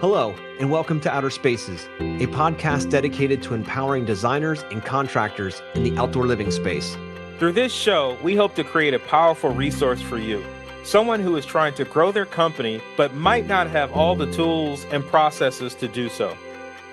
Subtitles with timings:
[0.00, 5.82] Hello, and welcome to Outer Spaces, a podcast dedicated to empowering designers and contractors in
[5.82, 6.96] the outdoor living space.
[7.40, 10.44] Through this show, we hope to create a powerful resource for you.
[10.84, 14.84] Someone who is trying to grow their company but might not have all the tools
[14.92, 16.36] and processes to do so.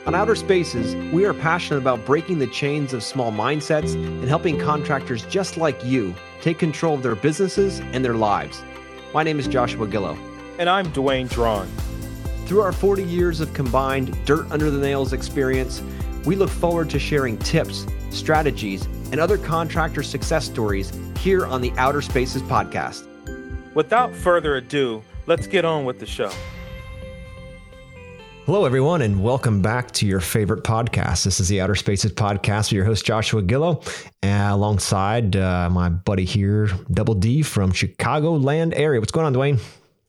[0.08, 4.58] On Outer Spaces, we are passionate about breaking the chains of small mindsets and helping
[4.60, 8.64] contractors just like you take control of their businesses and their lives.
[9.14, 10.18] My name is Joshua Gillow.
[10.60, 11.70] And I'm Dwayne Drawn.
[12.46, 15.82] Through our 40 years of combined dirt under the nails experience,
[16.26, 18.84] we look forward to sharing tips, strategies,
[19.14, 23.08] and other contractor success stories here on the Outer Spaces podcast.
[23.74, 26.30] Without further ado, let's get on with the show.
[28.46, 31.24] Hello, everyone, and welcome back to your favorite podcast.
[31.24, 33.82] This is the Outer Spaces podcast with your host, Joshua Gillow,
[34.24, 39.00] alongside uh, my buddy here, Double D from Chicagoland area.
[39.00, 39.62] What's going on, Dwayne?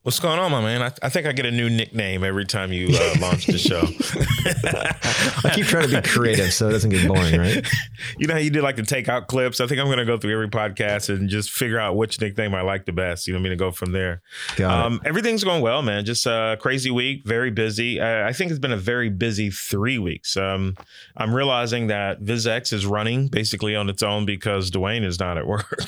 [0.03, 0.81] What's going on, my man?
[0.81, 3.83] I, I, think I get a new nickname every time you uh, launch the show.
[5.45, 7.67] I keep trying to be creative so it doesn't get boring, right?
[8.17, 9.61] You know how you do like to take out clips?
[9.61, 12.55] I think I'm going to go through every podcast and just figure out which nickname
[12.55, 13.27] I like the best.
[13.27, 13.59] You know what I mean?
[13.59, 14.23] To go from there.
[14.63, 16.07] Um, everything's going well, man.
[16.07, 18.01] Just a crazy week, very busy.
[18.01, 20.37] I, I think it's been a very busy three weeks.
[20.37, 20.77] Um,
[21.17, 25.47] I'm realizing that VizX is running basically on its own because Dwayne is not at
[25.47, 25.69] work.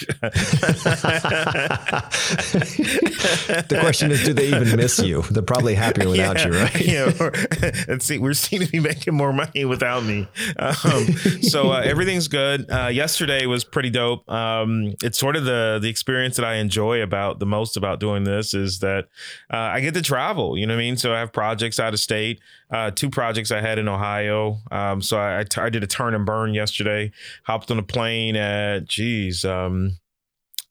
[3.69, 5.23] the question question is, do they even miss you?
[5.23, 6.81] They're probably happier without yeah, you, right?
[6.93, 7.85] Yeah.
[7.89, 10.29] and see, we're seem to be making more money without me.
[10.59, 11.07] Um,
[11.43, 12.71] so uh, everything's good.
[12.71, 14.29] Uh, yesterday was pretty dope.
[14.31, 18.25] Um, it's sort of the the experience that I enjoy about the most about doing
[18.25, 19.07] this is that
[19.53, 20.59] uh, I get to travel.
[20.59, 20.97] You know what I mean?
[20.97, 22.41] So I have projects out of state.
[22.71, 24.59] Uh, two projects I had in Ohio.
[24.71, 27.13] Um, so I, I, t- I did a turn and burn yesterday.
[27.45, 29.99] Hopped on a plane at, geez, um,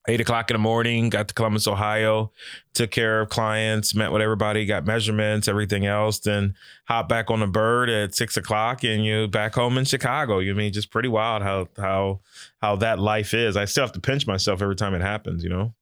[0.07, 2.31] eight o'clock in the morning, got to Columbus, Ohio,
[2.73, 7.39] took care of clients, met with everybody, got measurements, everything else, then hop back on
[7.39, 10.39] the bird at six o'clock and you back home in Chicago.
[10.39, 12.21] You mean just pretty wild how how
[12.61, 13.55] how that life is.
[13.55, 15.73] I still have to pinch myself every time it happens, you know?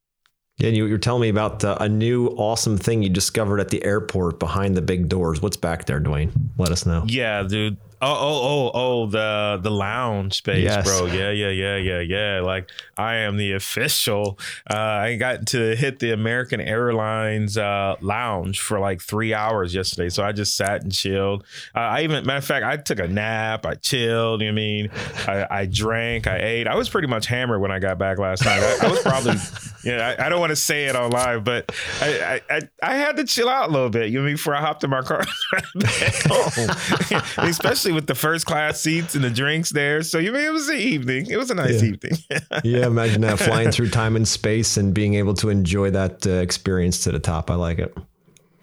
[0.57, 3.69] Yeah, and you, you're telling me about uh, a new awesome thing you discovered at
[3.69, 5.41] the airport behind the big doors.
[5.41, 6.31] What's back there, Dwayne?
[6.57, 7.05] Let us know.
[7.07, 7.77] Yeah, dude.
[8.01, 10.85] Oh, oh, oh, oh, the the lounge space, yes.
[10.85, 11.05] bro.
[11.07, 12.41] Yeah, yeah, yeah, yeah, yeah.
[12.41, 14.39] Like I am the official.
[14.69, 20.09] Uh, I got to hit the American Airlines uh, lounge for like three hours yesterday.
[20.09, 21.43] So I just sat and chilled.
[21.75, 23.65] Uh, I even, matter of fact, I took a nap.
[23.65, 24.41] I chilled.
[24.41, 24.89] You know what I mean?
[25.27, 26.27] I, I, drank.
[26.27, 26.67] I ate.
[26.67, 28.61] I was pretty much hammered when I got back last night.
[28.61, 29.35] I, I was probably,
[29.83, 32.95] you know, I, I don't want to say it on live, but I, I, I
[32.95, 34.09] had to chill out a little bit.
[34.09, 35.23] You know, before I hopped in my car
[37.37, 40.03] especially especially with the first class seats and the drinks there.
[40.03, 41.27] So you mean it was the evening.
[41.29, 41.89] It was a nice yeah.
[41.89, 42.11] evening.
[42.63, 46.31] yeah, imagine that flying through time and space and being able to enjoy that uh,
[46.31, 47.49] experience to the top.
[47.49, 47.95] I like it.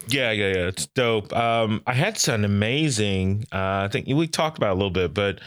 [0.09, 0.67] Yeah, yeah, yeah.
[0.69, 1.33] It's dope.
[1.33, 3.45] Um, I had some amazing.
[3.51, 5.41] Uh, I think we talked about a little bit, but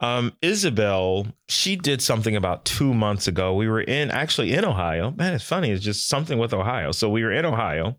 [0.00, 3.54] um, Isabel, she did something about two months ago.
[3.54, 5.12] We were in actually in Ohio.
[5.12, 5.70] Man, it's funny.
[5.70, 6.92] It's just something with Ohio.
[6.92, 7.96] So we were in Ohio,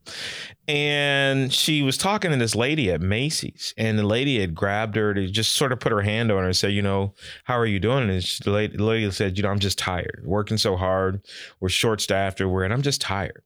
[0.67, 5.15] and she was talking to this lady at Macy's, and the lady had grabbed her
[5.15, 7.15] to just sort of put her hand on her and say, you know,
[7.45, 8.07] how are you doing?
[8.11, 11.25] And she, the, lady, said, you know, I'm just tired, working so hard.
[11.59, 13.41] We're short staffed, or and I'm just tired.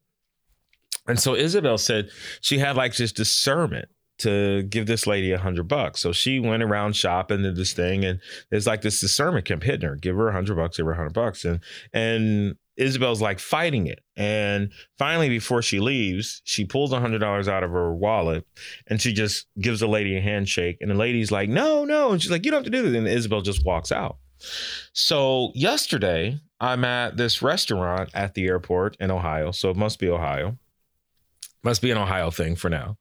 [1.07, 2.09] And so Isabel said
[2.41, 6.01] she had like this discernment to give this lady a hundred bucks.
[6.01, 8.19] So she went around shopping to this thing, and
[8.50, 10.95] there's like this discernment kept hitting her, give her a hundred bucks, give her a
[10.95, 11.59] hundred bucks, and
[11.94, 14.00] and Isabel's like fighting it.
[14.16, 18.45] And finally, before she leaves, she pulls a hundred dollars out of her wallet
[18.88, 20.78] and she just gives the lady a handshake.
[20.79, 22.12] And the lady's like, no, no.
[22.12, 22.95] And she's like, you don't have to do this.
[22.95, 24.18] And Isabel just walks out.
[24.94, 29.51] So yesterday, I'm at this restaurant at the airport in Ohio.
[29.51, 30.57] So it must be Ohio.
[31.63, 32.97] Must be an Ohio thing for now.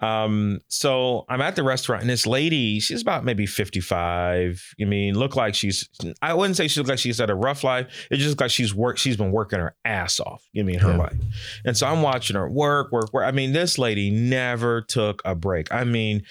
[0.00, 4.74] Um, so I'm at the restaurant and this lady, she's about maybe 55.
[4.76, 5.88] You mean, look like she's
[6.22, 8.06] I wouldn't say she looks like she's had a rough life.
[8.10, 10.92] It just looks like she's worked, she's been working her ass off, you mean her
[10.92, 10.98] yeah.
[10.98, 11.16] life.
[11.64, 13.24] And so I'm watching her work, work, work.
[13.24, 15.72] I mean, this lady never took a break.
[15.72, 16.22] I mean,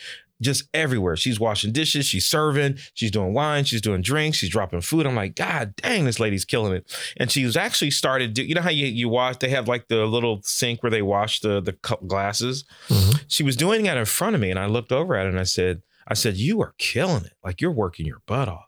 [0.42, 1.16] just everywhere.
[1.16, 5.06] She's washing dishes, she's serving, she's doing wine, she's doing drinks, she's dropping food.
[5.06, 6.96] I'm like, God dang, this lady's killing it.
[7.18, 8.34] And she was actually started.
[8.34, 9.38] Do, you know how you you wash?
[9.38, 11.74] They have like the little sink where they wash the the
[12.08, 12.66] glasses.
[12.90, 13.18] Mm-hmm.
[13.28, 15.40] She was doing that in front of me, and I looked over at her and
[15.40, 17.34] I said, I said, you are killing it.
[17.44, 18.68] Like you're working your butt off.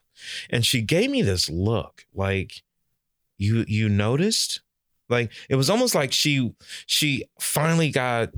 [0.50, 2.62] And she gave me this look, like
[3.38, 4.60] you you noticed.
[5.08, 6.54] Like it was almost like she
[6.86, 8.30] she finally got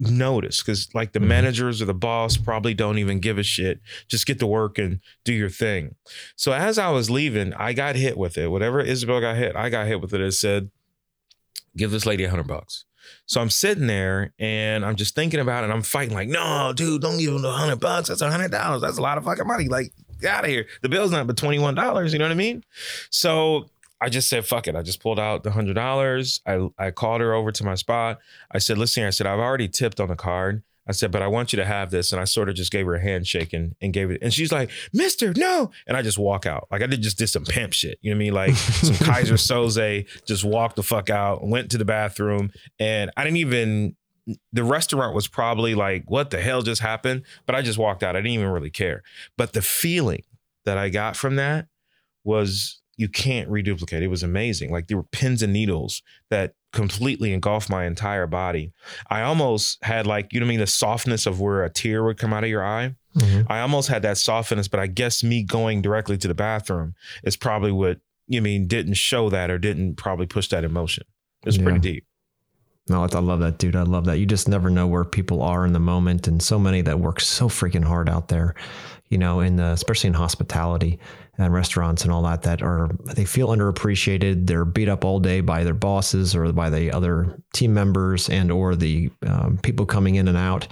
[0.00, 1.28] notice because like the mm-hmm.
[1.28, 3.80] managers or the boss probably don't even give a shit.
[4.08, 5.94] Just get to work and do your thing.
[6.36, 8.50] So as I was leaving, I got hit with it.
[8.50, 10.20] Whatever Isabel got hit, I got hit with it.
[10.20, 10.70] It said,
[11.76, 12.84] give this lady a hundred bucks.
[13.26, 15.64] So I'm sitting there and I'm just thinking about it.
[15.64, 18.08] And I'm fighting like, no, dude, don't give him a hundred bucks.
[18.08, 18.82] That's a hundred dollars.
[18.82, 19.68] That's a lot of fucking money.
[19.68, 20.66] Like, get out of here.
[20.82, 22.12] The bill's not but twenty one dollars.
[22.12, 22.64] You know what I mean?
[23.10, 23.68] So
[24.00, 24.76] I just said, fuck it.
[24.76, 26.40] I just pulled out the hundred dollars.
[26.46, 28.18] I I called her over to my spot.
[28.50, 30.62] I said, listen, I said, I've already tipped on the card.
[30.86, 32.10] I said, but I want you to have this.
[32.10, 34.18] And I sort of just gave her a handshake and, and gave it.
[34.22, 35.70] And she's like, Mister, no.
[35.86, 36.66] And I just walk out.
[36.70, 37.98] Like I did just did some pimp shit.
[38.00, 38.34] You know what I mean?
[38.34, 42.50] Like some Keyser Söze, just walked the fuck out, went to the bathroom.
[42.78, 43.96] And I didn't even
[44.52, 47.22] the restaurant was probably like, what the hell just happened?
[47.46, 48.16] But I just walked out.
[48.16, 49.02] I didn't even really care.
[49.36, 50.24] But the feeling
[50.64, 51.66] that I got from that
[52.24, 54.02] was you can't reduplicate.
[54.02, 54.70] It was amazing.
[54.70, 58.74] Like there were pins and needles that completely engulfed my entire body.
[59.08, 62.04] I almost had like, you know what I mean, the softness of where a tear
[62.04, 62.94] would come out of your eye.
[63.16, 63.50] Mm-hmm.
[63.50, 66.94] I almost had that softness, but I guess me going directly to the bathroom
[67.24, 71.04] is probably what you mean didn't show that or didn't probably push that emotion.
[71.46, 71.64] It's yeah.
[71.64, 72.06] pretty deep.
[72.90, 73.76] No, I love that, dude.
[73.76, 74.18] I love that.
[74.18, 77.20] You just never know where people are in the moment, and so many that work
[77.20, 78.56] so freaking hard out there,
[79.10, 80.98] you know, in the, especially in hospitality
[81.38, 84.48] and restaurants and all that that are they feel underappreciated.
[84.48, 88.50] They're beat up all day by their bosses or by the other team members and
[88.50, 90.66] or the um, people coming in and out,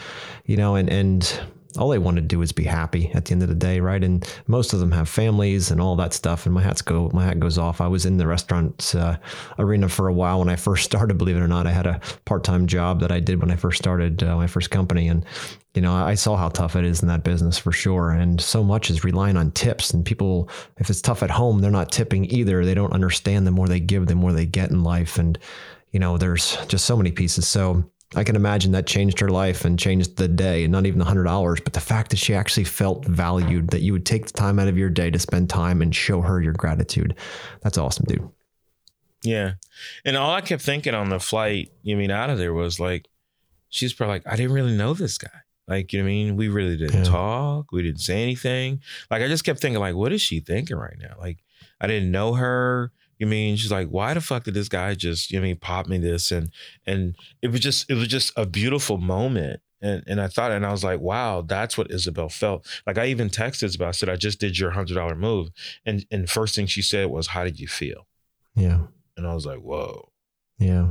[0.44, 1.40] you know, and and
[1.78, 4.02] all they want to do is be happy at the end of the day, right?
[4.02, 6.44] And most of them have families and all that stuff.
[6.44, 7.80] And my hats go, my hat goes off.
[7.80, 9.16] I was in the restaurant uh,
[9.58, 11.18] arena for a while when I first started.
[11.18, 13.78] Believe it or not, I had a part-time job that I did when I first
[13.78, 15.24] started uh, my first company, and
[15.74, 18.10] you know, I saw how tough it is in that business for sure.
[18.10, 19.92] And so much is relying on tips.
[19.92, 20.48] And people,
[20.78, 22.64] if it's tough at home, they're not tipping either.
[22.64, 25.18] They don't understand the more they give, the more they get in life.
[25.18, 25.38] And
[25.92, 27.46] you know, there's just so many pieces.
[27.46, 30.98] So I can imagine that changed her life and changed the day, and not even
[30.98, 34.26] the hundred dollars, but the fact that she actually felt valued, that you would take
[34.26, 37.14] the time out of your day to spend time and show her your gratitude.
[37.60, 38.28] That's awesome, dude.
[39.22, 39.54] Yeah.
[40.04, 43.08] And all I kept thinking on the flight, you mean out of there was like,
[43.68, 45.28] she's probably like, I didn't really know this guy.
[45.66, 46.36] Like, you know what I mean?
[46.36, 47.10] We really didn't yeah.
[47.10, 47.72] talk.
[47.72, 48.80] We didn't say anything.
[49.10, 51.14] Like, I just kept thinking, like, what is she thinking right now?
[51.18, 51.44] Like,
[51.78, 52.90] I didn't know her.
[53.18, 55.56] You mean she's like, why the fuck did this guy just, you know, I mean,
[55.56, 56.30] pop me this?
[56.30, 56.50] And
[56.86, 59.60] and it was just, it was just a beautiful moment.
[59.80, 62.66] And and I thought, and I was like, wow, that's what Isabel felt.
[62.86, 65.50] Like I even texted Isabel, I said, I just did your hundred dollar move.
[65.84, 68.06] And and first thing she said was, How did you feel?
[68.54, 68.86] Yeah.
[69.16, 70.10] And I was like, Whoa.
[70.58, 70.88] Yeah.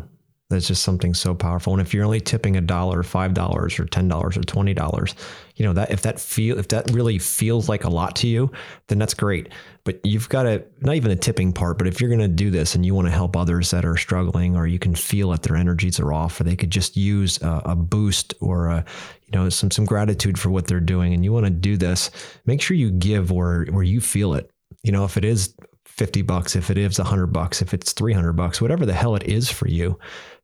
[0.50, 1.74] That's just something so powerful.
[1.74, 5.14] And if you're only tipping a dollar, five dollars, or ten dollars, or twenty dollars,
[5.58, 8.50] you know that if that feel if that really feels like a lot to you,
[8.88, 9.50] then that's great.
[9.84, 12.50] But you've got to not even the tipping part, but if you're going to do
[12.50, 15.44] this and you want to help others that are struggling, or you can feel that
[15.44, 18.86] their energies are off, or they could just use a, a boost or a
[19.26, 22.10] you know some some gratitude for what they're doing, and you want to do this,
[22.46, 24.50] make sure you give where where you feel it.
[24.84, 25.54] You know, if it is
[25.98, 29.24] 50 bucks, if it is 100 bucks, if it's 300 bucks, whatever the hell it
[29.24, 29.98] is for you,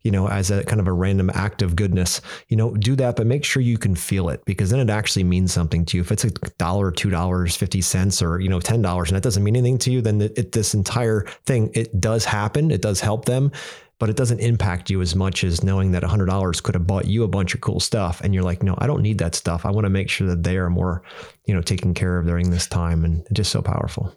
[0.04, 3.16] you know, as a kind of a random act of goodness, you know, do that,
[3.16, 6.02] but make sure you can feel it because then it actually means something to you.
[6.02, 9.24] If it's a dollar, two dollars, fifty cents, or you know, ten dollars, and that
[9.24, 12.72] doesn't mean anything to you, then it, this entire thing it does happen.
[12.72, 13.52] It does help them,
[14.00, 17.24] but it doesn't impact you as much as knowing that $100 could have bought you
[17.24, 19.72] a bunch of cool stuff and you're like no i don't need that stuff i
[19.72, 21.04] want to make sure that they are more
[21.46, 24.14] you know taken care of during this time and just so powerful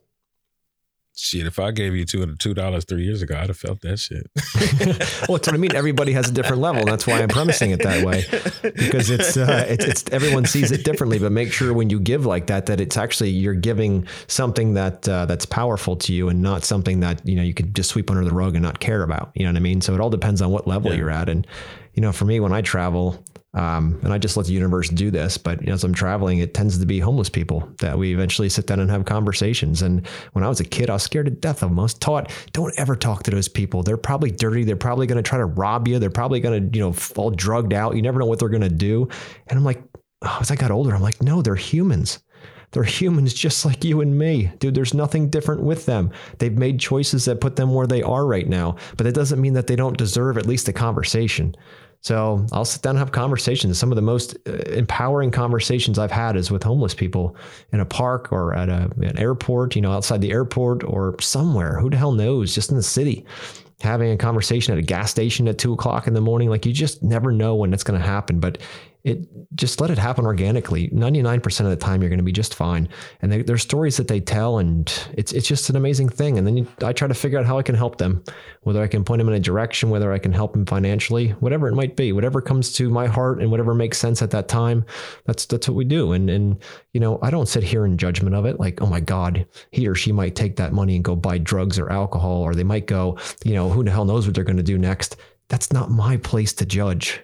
[1.19, 3.99] Shit, if I gave you two two dollars three years ago, I'd have felt that
[3.99, 4.31] shit.
[5.27, 5.75] well, that's what I mean.
[5.75, 6.85] Everybody has a different level.
[6.85, 8.27] That's why I'm premising it that way,
[8.63, 11.19] because it's, uh, it's it's everyone sees it differently.
[11.19, 15.09] But make sure when you give like that, that it's actually you're giving something that
[15.09, 18.11] uh, that's powerful to you, and not something that you know you could just sweep
[18.11, 19.31] under the rug and not care about.
[19.35, 19.81] You know what I mean?
[19.81, 20.99] So it all depends on what level yeah.
[20.99, 21.47] you're at, and
[21.95, 23.25] you know, for me, when I travel,
[23.57, 25.39] um, and I just let the universe do this.
[25.39, 28.51] But you know, as I'm traveling, it tends to be homeless people that we eventually
[28.51, 29.81] sit down and have conversations.
[29.81, 31.79] And when I was a kid, I was scared to death of them.
[31.79, 33.83] I was taught, don't ever talk to those people.
[33.83, 34.63] They're probably dirty.
[34.63, 35.99] They're probably going to try to rob you.
[35.99, 37.97] They're probably going to, you know, fall drugged out.
[37.97, 39.09] You never know what they're going to do.
[39.47, 39.83] And I'm like,
[40.21, 42.19] oh, as I got older, I'm like, no, they're humans.
[42.73, 44.53] They're humans just like you and me.
[44.59, 46.11] Dude, there's nothing different with them.
[46.39, 49.55] They've made choices that put them where they are right now, but that doesn't mean
[49.55, 51.57] that they don't deserve at least a conversation.
[52.07, 53.77] So I'll sit down and have conversations.
[53.81, 57.35] Some of the most uh, empowering conversations I've had is with homeless people
[57.73, 61.81] in a park or at a, an airport, you know, outside the airport or somewhere.
[61.81, 62.55] Who the hell knows?
[62.55, 63.27] Just in the city,
[63.81, 66.49] having a conversation at a gas station at two o'clock in the morning.
[66.49, 68.39] Like you just never know when it's going to happen.
[68.39, 68.59] But
[69.07, 70.89] it just let it happen organically.
[70.89, 72.89] 99% of the time, you're going to be just fine.
[73.23, 76.37] And they, there's stories that they tell, and it's it's just an amazing thing.
[76.37, 78.25] And then you, I try to figure out how I can help them,
[78.63, 81.69] whether I can point them in a direction, whether I can help them financially, whatever
[81.69, 84.85] it might be, whatever comes to my heart and whatever makes sense at that time.
[85.25, 86.11] That's that's what we do.
[86.11, 86.61] And and
[86.93, 89.87] you know, I don't sit here in judgment of it, like, oh my God, he
[89.87, 92.87] or she might take that money and go buy drugs or alcohol, or they might
[92.87, 95.17] go, you know, who the hell knows what they're going to do next
[95.49, 97.21] that's not my place to judge.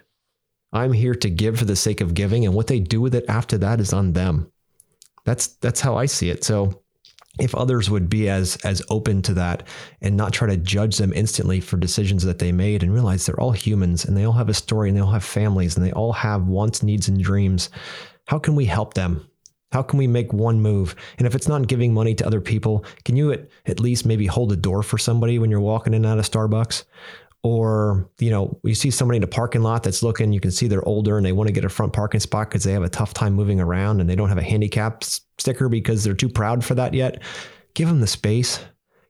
[0.73, 3.25] I'm here to give for the sake of giving, and what they do with it
[3.29, 4.51] after that is on them.
[5.23, 6.43] That's that's how I see it.
[6.43, 6.81] So
[7.39, 9.67] if others would be as as open to that
[10.01, 13.39] and not try to judge them instantly for decisions that they made and realize they're
[13.39, 15.91] all humans and they all have a story and they all have families and they
[15.91, 17.69] all have wants, needs, and dreams,
[18.25, 19.27] how can we help them?
[19.71, 20.95] How can we make one move?
[21.17, 24.27] And if it's not giving money to other people, can you at, at least maybe
[24.27, 26.83] hold a door for somebody when you're walking in and out of Starbucks?
[27.45, 30.67] Or, you know, you see somebody in a parking lot that's looking, you can see
[30.67, 32.89] they're older and they want to get a front parking spot because they have a
[32.89, 36.63] tough time moving around and they don't have a handicap sticker because they're too proud
[36.63, 37.21] for that yet.
[37.73, 38.63] Give them the space.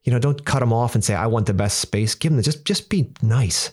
[0.03, 2.15] You know, don't cut them off and say, I want the best space.
[2.15, 3.71] Give them the, just, just be nice.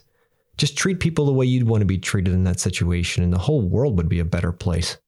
[0.58, 3.38] Just treat people the way you'd want to be treated in that situation, and the
[3.38, 4.98] whole world would be a better place.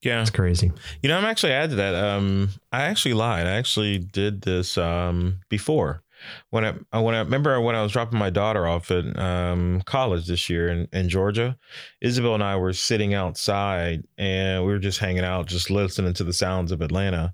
[0.00, 0.22] Yeah.
[0.22, 0.72] It's crazy.
[1.02, 1.94] You know, I'm actually add to that.
[1.94, 3.46] Um, I actually lied.
[3.46, 6.02] I actually did this um before.
[6.50, 10.26] When I when I remember when I was dropping my daughter off at um, college
[10.26, 11.58] this year in, in Georgia,
[12.00, 16.24] Isabel and I were sitting outside and we were just hanging out, just listening to
[16.24, 17.32] the sounds of Atlanta.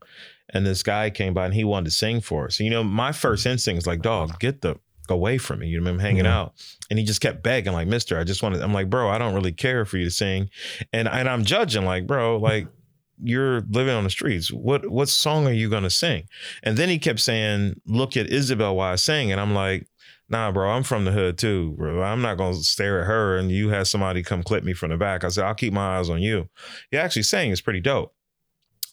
[0.51, 2.61] And this guy came by and he wanted to sing for us.
[2.61, 4.77] And, you know, my first instinct is like, dog, get the
[5.09, 5.69] away from me.
[5.69, 6.39] You know, I'm hanging yeah.
[6.39, 6.55] out.
[6.89, 9.35] And he just kept begging, like, Mister, I just wanted, I'm like, bro, I don't
[9.35, 10.51] really care for you to sing.
[10.93, 12.69] And and I'm judging, like, bro, like
[13.23, 14.53] you're living on the streets.
[14.53, 16.29] What what song are you gonna sing?
[16.63, 19.33] And then he kept saying, Look at Isabel while I sing.
[19.33, 19.87] And I'm like,
[20.29, 22.03] nah, bro, I'm from the hood too, bro.
[22.03, 24.97] I'm not gonna stare at her and you have somebody come clip me from the
[24.97, 25.25] back.
[25.25, 26.49] I said, I'll keep my eyes on you.
[26.91, 28.15] He actually sang is pretty dope.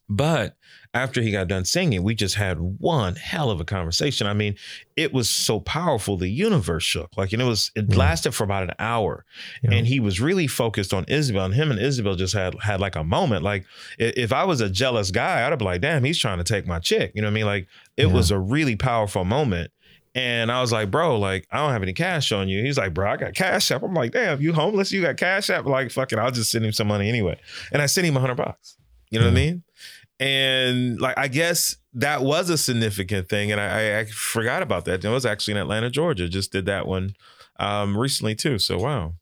[0.09, 0.55] But
[0.93, 4.27] after he got done singing, we just had one hell of a conversation.
[4.27, 4.55] I mean,
[4.95, 6.17] it was so powerful.
[6.17, 7.09] The universe shook.
[7.17, 7.97] Like, and it was, it yeah.
[7.97, 9.25] lasted for about an hour.
[9.63, 9.71] Yeah.
[9.71, 11.45] And he was really focused on Isabel.
[11.45, 13.43] And him and Isabel just had had like a moment.
[13.43, 13.65] Like,
[13.97, 16.67] if I was a jealous guy, I'd have been like, damn, he's trying to take
[16.67, 17.11] my chick.
[17.15, 17.45] You know what I mean?
[17.45, 18.13] Like, it yeah.
[18.13, 19.71] was a really powerful moment.
[20.15, 22.63] And I was like, bro, like, I don't have any cash on you.
[22.63, 23.81] He's like, bro, I got cash app.
[23.81, 24.91] I'm like, damn, you homeless?
[24.91, 25.65] You got cash app?
[25.65, 27.39] Like, fuck it, I'll just send him some money anyway.
[27.71, 28.77] And I sent him a hundred bucks.
[29.09, 29.63] You know what I mean?
[30.19, 33.51] And like, I guess that was a significant thing.
[33.51, 35.03] And I, I forgot about that.
[35.03, 36.29] It was actually in Atlanta, Georgia.
[36.29, 37.15] Just did that one
[37.59, 38.59] um, recently too.
[38.59, 39.13] So, wow.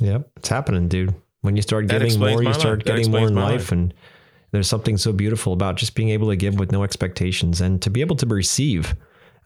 [0.00, 0.30] Yep.
[0.36, 1.14] It's happening, dude.
[1.40, 3.52] When you start giving more, you start getting more in life.
[3.52, 3.72] life.
[3.72, 3.94] And
[4.52, 7.90] there's something so beautiful about just being able to give with no expectations and to
[7.90, 8.94] be able to receive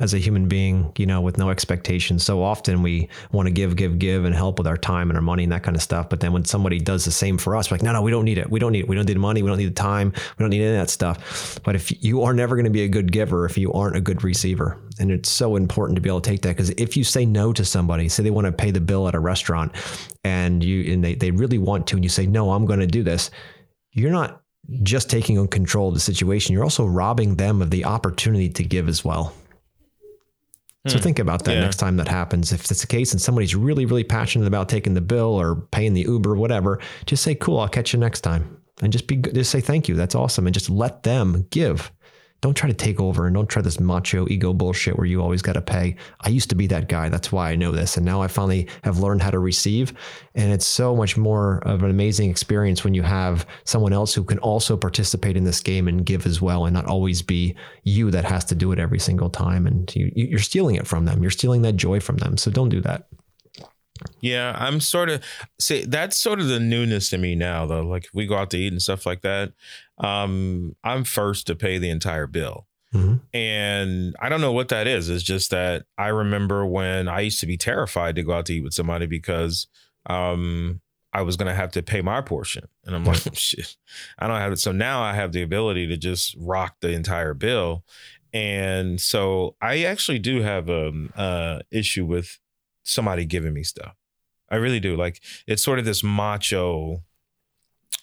[0.00, 2.24] as a human being, you know, with no expectations.
[2.24, 5.22] So often we want to give, give, give and help with our time and our
[5.22, 6.08] money and that kind of stuff.
[6.08, 8.24] But then when somebody does the same for us, we're like, no, no, we don't
[8.24, 8.48] need it.
[8.48, 8.88] We don't need it.
[8.88, 9.42] We don't need the money.
[9.42, 10.12] We don't need the time.
[10.38, 11.58] We don't need any of that stuff.
[11.64, 14.00] But if you are never going to be a good giver if you aren't a
[14.00, 14.78] good receiver.
[15.00, 17.52] And it's so important to be able to take that because if you say no
[17.52, 19.72] to somebody, say they want to pay the bill at a restaurant
[20.24, 22.86] and you and they, they really want to, and you say, no, I'm going to
[22.86, 23.30] do this,
[23.92, 24.42] you're not
[24.82, 26.52] just taking control of the situation.
[26.52, 29.32] You're also robbing them of the opportunity to give as well.
[30.87, 31.02] So hmm.
[31.02, 31.61] think about that yeah.
[31.61, 32.52] next time that happens.
[32.52, 35.94] If it's the case and somebody's really, really passionate about taking the bill or paying
[35.94, 39.16] the Uber, or whatever, just say, "Cool, I'll catch you next time," and just be
[39.16, 39.94] just say thank you.
[39.97, 41.90] That's awesome, and just let them give
[42.40, 45.42] don't try to take over and don't try this macho ego bullshit where you always
[45.42, 45.97] got to pay.
[46.21, 47.09] I used to be that guy.
[47.09, 47.97] That's why I know this.
[47.97, 49.92] And now I finally have learned how to receive.
[50.35, 54.23] And it's so much more of an amazing experience when you have someone else who
[54.23, 58.11] can also participate in this game and give as well and not always be you
[58.12, 59.66] that has to do it every single time.
[59.66, 61.23] And you, you're stealing it from them.
[61.23, 62.37] You're stealing that joy from them.
[62.37, 63.09] So don't do that.
[64.20, 65.22] Yeah, I'm sort of
[65.60, 67.82] see that's sort of the newness to me now though.
[67.82, 69.52] Like if we go out to eat and stuff like that,
[69.98, 72.66] um, I'm first to pay the entire bill.
[72.94, 73.16] Mm-hmm.
[73.36, 75.08] And I don't know what that is.
[75.10, 78.54] It's just that I remember when I used to be terrified to go out to
[78.54, 79.66] eat with somebody because
[80.06, 80.80] um,
[81.12, 82.66] I was going to have to pay my portion.
[82.84, 83.76] And I'm like, shit,
[84.18, 84.58] I don't have it.
[84.58, 87.84] So now I have the ability to just rock the entire bill.
[88.32, 92.38] And so I actually do have a um, uh, issue with
[92.88, 93.95] somebody giving me stuff.
[94.50, 94.97] I really do.
[94.97, 97.02] Like it's sort of this macho,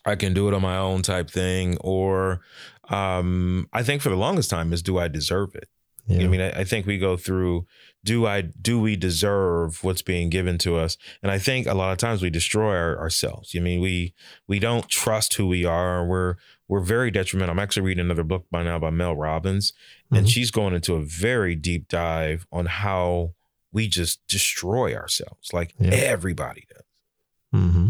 [0.05, 1.77] I can do it on my own type thing.
[1.81, 2.41] Or
[2.89, 5.69] um, I think for the longest time is do I deserve it?
[6.07, 6.17] Yeah.
[6.17, 7.65] You know I mean, I, I, think we go through
[8.03, 10.97] do I do we deserve what's being given to us?
[11.23, 13.53] And I think a lot of times we destroy our, ourselves.
[13.55, 14.13] I mean, we
[14.47, 16.05] we don't trust who we are.
[16.05, 16.35] We're
[16.67, 17.53] we're very detrimental.
[17.53, 20.17] I'm actually reading another book by now by Mel Robbins, mm-hmm.
[20.17, 23.33] and she's going into a very deep dive on how
[23.75, 25.91] we just destroy ourselves like yeah.
[25.91, 27.61] everybody does.
[27.61, 27.87] Mm-hmm.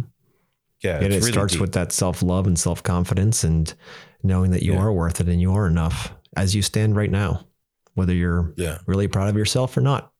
[0.82, 1.62] Yeah, and it really starts deep.
[1.62, 3.72] with that self love and self confidence and
[4.24, 4.80] knowing that you yeah.
[4.80, 7.48] are worth it and you are enough as you stand right now,
[7.94, 8.80] whether you're yeah.
[8.88, 10.12] really proud of yourself or not.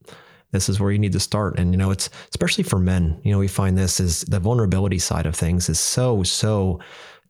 [0.52, 1.60] This is where you need to start.
[1.60, 5.00] And, you know, it's especially for men, you know, we find this is the vulnerability
[5.00, 6.80] side of things is so, so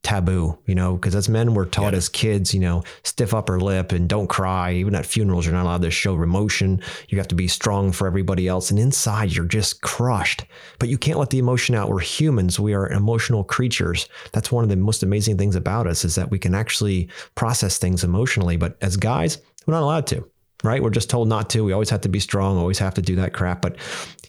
[0.05, 1.97] taboo, you know, because as men, we're taught yeah.
[1.97, 4.71] as kids, you know, stiff upper lip and don't cry.
[4.71, 6.79] Even at funerals, you're not allowed to show emotion.
[7.09, 8.69] You have to be strong for everybody else.
[8.69, 10.45] And inside, you're just crushed.
[10.77, 11.89] But you can't let the emotion out.
[11.89, 12.59] We're humans.
[12.59, 14.07] We are emotional creatures.
[14.31, 17.79] That's one of the most amazing things about us is that we can actually process
[17.79, 18.57] things emotionally.
[18.57, 20.29] But as guys, we're not allowed to
[20.67, 20.81] right?
[20.81, 21.63] We're just told not to.
[21.63, 23.61] We always have to be strong, always have to do that crap.
[23.61, 23.77] But,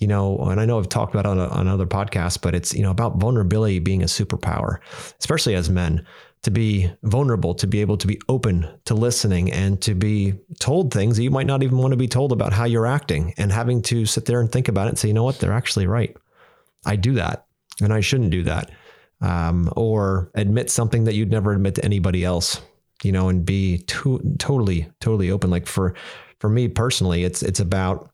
[0.00, 2.74] you know, and I know I've talked about on, a, on other podcasts, but it's,
[2.74, 4.78] you know, about vulnerability being a superpower,
[5.18, 6.04] especially as men,
[6.42, 10.92] to be vulnerable, to be able to be open to listening and to be told
[10.92, 13.50] things that you might not even want to be told about how you're acting and
[13.50, 15.86] having to sit there and think about it and say, you know what, they're actually
[15.86, 16.16] right.
[16.84, 17.46] I do that
[17.80, 18.70] and I shouldn't do that.
[19.22, 22.60] Um, or admit something that you'd never admit to anybody else
[23.02, 25.50] you know, and be to- totally, totally open.
[25.50, 25.94] Like for
[26.38, 28.10] for me personally, it's it's about.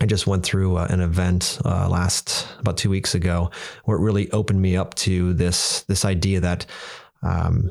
[0.00, 3.52] I just went through uh, an event uh, last about two weeks ago
[3.84, 6.66] where it really opened me up to this this idea that
[7.22, 7.70] um,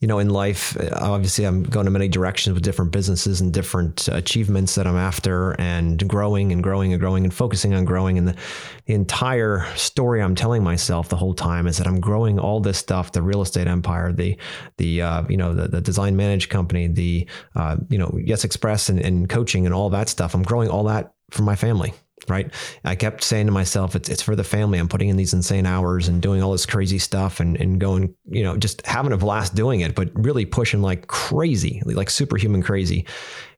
[0.00, 4.08] you know, in life, obviously, I'm going in many directions with different businesses and different
[4.08, 8.18] achievements that I'm after, and growing and growing and growing and focusing on growing.
[8.18, 8.36] And the,
[8.84, 12.76] the entire story I'm telling myself the whole time is that I'm growing all this
[12.76, 14.36] stuff: the real estate empire, the
[14.76, 18.90] the uh, you know the, the design managed company, the uh, you know Yes Express
[18.90, 20.34] and, and coaching and all that stuff.
[20.34, 21.94] I'm growing all that for my family
[22.28, 22.52] right?
[22.84, 24.78] I kept saying to myself, it's, it's for the family.
[24.78, 28.14] I'm putting in these insane hours and doing all this crazy stuff and, and going,
[28.26, 32.62] you know, just having a blast doing it, but really pushing like crazy, like superhuman
[32.62, 33.06] crazy.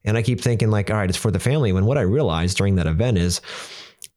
[0.05, 1.73] And I keep thinking like, all right, it's for the family.
[1.73, 3.41] When what I realized during that event is,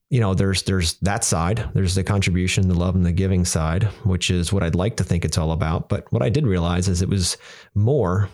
[0.09, 3.85] you know, there's there's that side, there's the contribution, the love and the giving side,
[4.03, 5.87] which is what I'd like to think it's all about.
[5.87, 7.37] But what I did realize is it was
[7.75, 8.29] more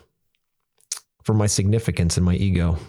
[1.24, 2.80] for my significance and my ego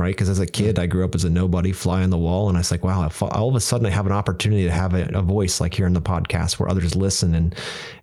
[0.00, 0.14] right?
[0.14, 2.56] Because as a kid, I grew up as a nobody, fly on the wall, and
[2.56, 5.08] I was like, wow, all of a sudden I have an opportunity to have a,
[5.14, 7.54] a, voice like here in the podcast where others listen and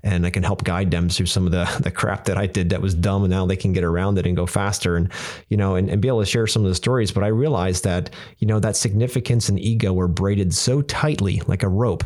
[0.03, 2.69] and I can help guide them through some of the the crap that I did
[2.69, 5.11] that was dumb, and now they can get around it and go faster, and
[5.49, 7.11] you know, and, and be able to share some of the stories.
[7.11, 11.63] But I realized that you know that significance and ego were braided so tightly, like
[11.63, 12.03] a rope,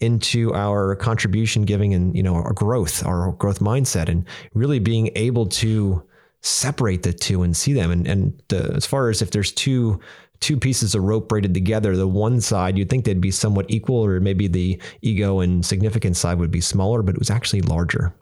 [0.00, 5.10] into our contribution giving and you know our growth, our growth mindset, and really being
[5.14, 6.02] able to
[6.42, 7.90] separate the two and see them.
[7.90, 10.00] And, and the, as far as if there's two
[10.40, 14.04] two pieces of rope braided together, the one side you'd think they'd be somewhat equal,
[14.04, 18.14] or maybe the ego and significance side would be smaller, but it was actually larger.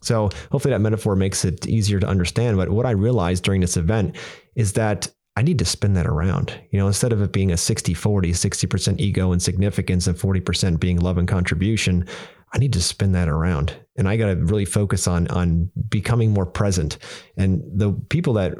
[0.00, 2.56] So hopefully that metaphor makes it easier to understand.
[2.56, 4.16] But what I realized during this event
[4.54, 6.58] is that I need to spin that around.
[6.70, 10.78] You know, instead of it being a 60 40, 60% ego and significance and 40%
[10.78, 12.06] being love and contribution,
[12.52, 16.30] I need to spin that around and I got to really focus on on becoming
[16.30, 16.98] more present.
[17.36, 18.54] And the people that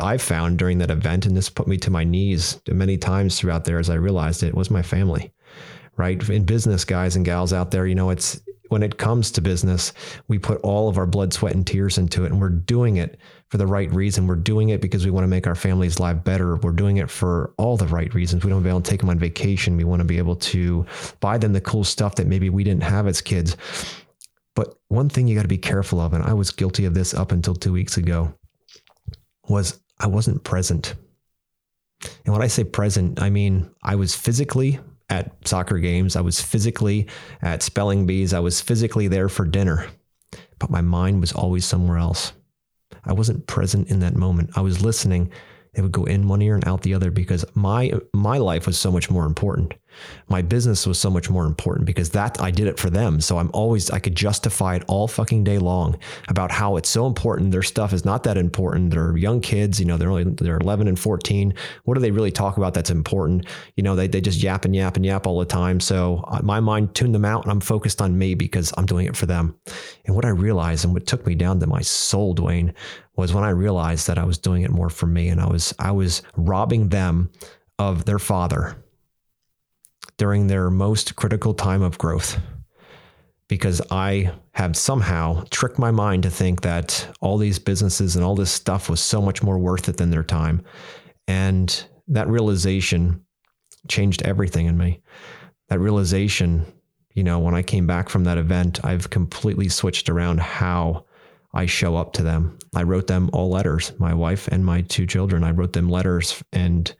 [0.00, 3.64] I've found during that event, and this put me to my knees many times throughout
[3.64, 5.32] there as I realized it was my family,
[5.96, 6.28] right?
[6.28, 9.92] In business, guys and gals out there, you know, it's when it comes to business,
[10.26, 13.20] we put all of our blood, sweat, and tears into it, and we're doing it
[13.48, 14.26] for the right reason.
[14.26, 16.56] We're doing it because we want to make our family's life better.
[16.56, 18.42] We're doing it for all the right reasons.
[18.42, 19.76] We don't want to be able to take them on vacation.
[19.76, 20.86] We want to be able to
[21.20, 23.56] buy them the cool stuff that maybe we didn't have as kids.
[24.54, 27.14] But one thing you got to be careful of, and I was guilty of this
[27.14, 28.34] up until two weeks ago,
[29.48, 30.94] was I wasn't present.
[32.24, 34.78] And when I say present, I mean I was physically
[35.10, 37.08] at soccer games, I was physically
[37.42, 39.86] at spelling bees, I was physically there for dinner,
[40.58, 42.32] but my mind was always somewhere else.
[43.04, 44.50] I wasn't present in that moment.
[44.56, 45.30] I was listening
[45.74, 48.78] it would go in one ear and out the other because my my life was
[48.78, 49.74] so much more important.
[50.28, 53.20] My business was so much more important because that I did it for them.
[53.20, 57.06] So I'm always I could justify it all fucking day long about how it's so
[57.06, 57.50] important.
[57.50, 58.90] Their stuff is not that important.
[58.90, 61.54] They're young kids, you know, they're only they're 11 and 14.
[61.84, 63.46] What do they really talk about that's important?
[63.76, 65.80] You know, they they just yap and yap and yap all the time.
[65.80, 69.06] So uh, my mind tuned them out and I'm focused on me because I'm doing
[69.06, 69.54] it for them.
[70.06, 72.74] And what I realized and what took me down to my soul, Dwayne,
[73.16, 75.74] was when I realized that I was doing it more for me and I was
[75.78, 77.30] I was robbing them
[77.78, 78.76] of their father
[80.16, 82.38] during their most critical time of growth
[83.48, 88.34] because I had somehow tricked my mind to think that all these businesses and all
[88.34, 90.64] this stuff was so much more worth it than their time.
[91.28, 93.24] And that realization
[93.88, 95.00] changed everything in me.
[95.68, 96.64] That realization,
[97.14, 101.04] you know, when I came back from that event, I've completely switched around how
[101.52, 102.58] I show up to them.
[102.74, 105.44] I wrote them all letters, my wife and my two children.
[105.44, 106.92] I wrote them letters and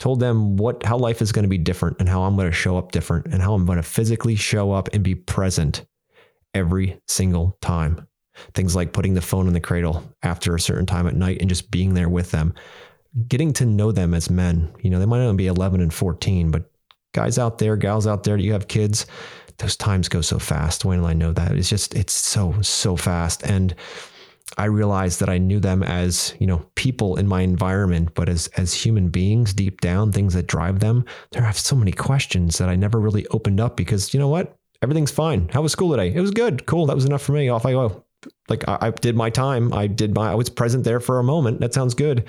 [0.00, 2.52] told them what how life is going to be different and how I'm going to
[2.52, 5.86] show up different and how I'm going to physically show up and be present
[6.54, 8.08] every single time.
[8.54, 11.48] Things like putting the phone in the cradle after a certain time at night and
[11.48, 12.54] just being there with them.
[13.28, 14.72] Getting to know them as men.
[14.80, 16.70] You know, they might only be 11 and 14, but
[17.12, 19.04] guys out there, gals out there, you have kids,
[19.58, 20.84] those times go so fast.
[20.84, 21.52] Wayne and I know that.
[21.52, 23.42] It's just, it's so, so fast.
[23.42, 23.74] And
[24.58, 28.48] I realized that I knew them as, you know, people in my environment, but as
[28.56, 31.04] as human beings deep down, things that drive them.
[31.30, 34.56] There are so many questions that I never really opened up because you know what?
[34.82, 35.48] Everything's fine.
[35.48, 36.12] How was school today?
[36.12, 36.66] It was good.
[36.66, 36.86] Cool.
[36.86, 37.48] That was enough for me.
[37.48, 38.04] Off I go.
[38.48, 39.72] Like I, I did my time.
[39.72, 41.60] I did my I was present there for a moment.
[41.60, 42.24] That sounds good.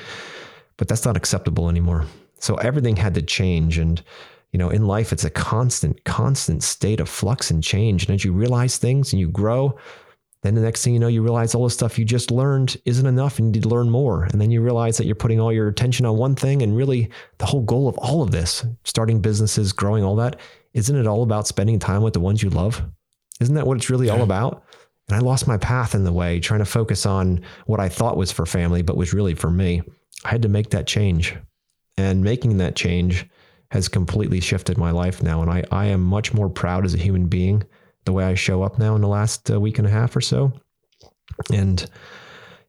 [0.77, 2.05] But that's not acceptable anymore.
[2.39, 3.77] So everything had to change.
[3.77, 4.01] And
[4.51, 8.05] you know, in life, it's a constant, constant state of flux and change.
[8.05, 9.77] And as you realize things and you grow,
[10.41, 13.05] then the next thing you know, you realize all the stuff you just learned isn't
[13.05, 14.23] enough and you need to learn more.
[14.23, 16.63] And then you realize that you're putting all your attention on one thing.
[16.63, 20.39] And really, the whole goal of all of this, starting businesses, growing, all that,
[20.73, 22.81] isn't it all about spending time with the ones you love?
[23.39, 24.63] Isn't that what it's really all about?
[25.07, 28.17] And I lost my path in the way, trying to focus on what I thought
[28.17, 29.81] was for family, but was really for me.
[30.23, 31.35] I had to make that change.
[31.97, 33.27] And making that change
[33.71, 35.41] has completely shifted my life now.
[35.41, 37.63] And I, I am much more proud as a human being
[38.05, 40.21] the way I show up now in the last uh, week and a half or
[40.21, 40.53] so.
[41.51, 41.85] And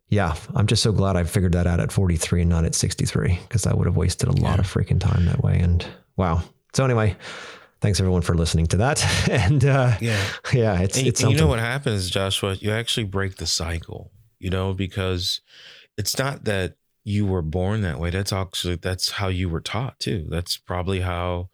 [0.09, 3.39] yeah, I'm just so glad I figured that out at 43 and not at 63
[3.43, 5.59] because I would have wasted a lot of freaking time that way.
[5.59, 5.85] And
[6.17, 6.43] wow.
[6.75, 7.17] So anyway,
[7.81, 9.29] thanks everyone for listening to that.
[9.31, 12.55] and uh, yeah, yeah, it's and, it's you know what happens, Joshua?
[12.55, 14.11] You actually break the cycle.
[14.39, 15.41] You know because
[15.97, 18.11] it's not that you were born that way.
[18.11, 20.27] That's actually that's how you were taught too.
[20.29, 21.49] That's probably how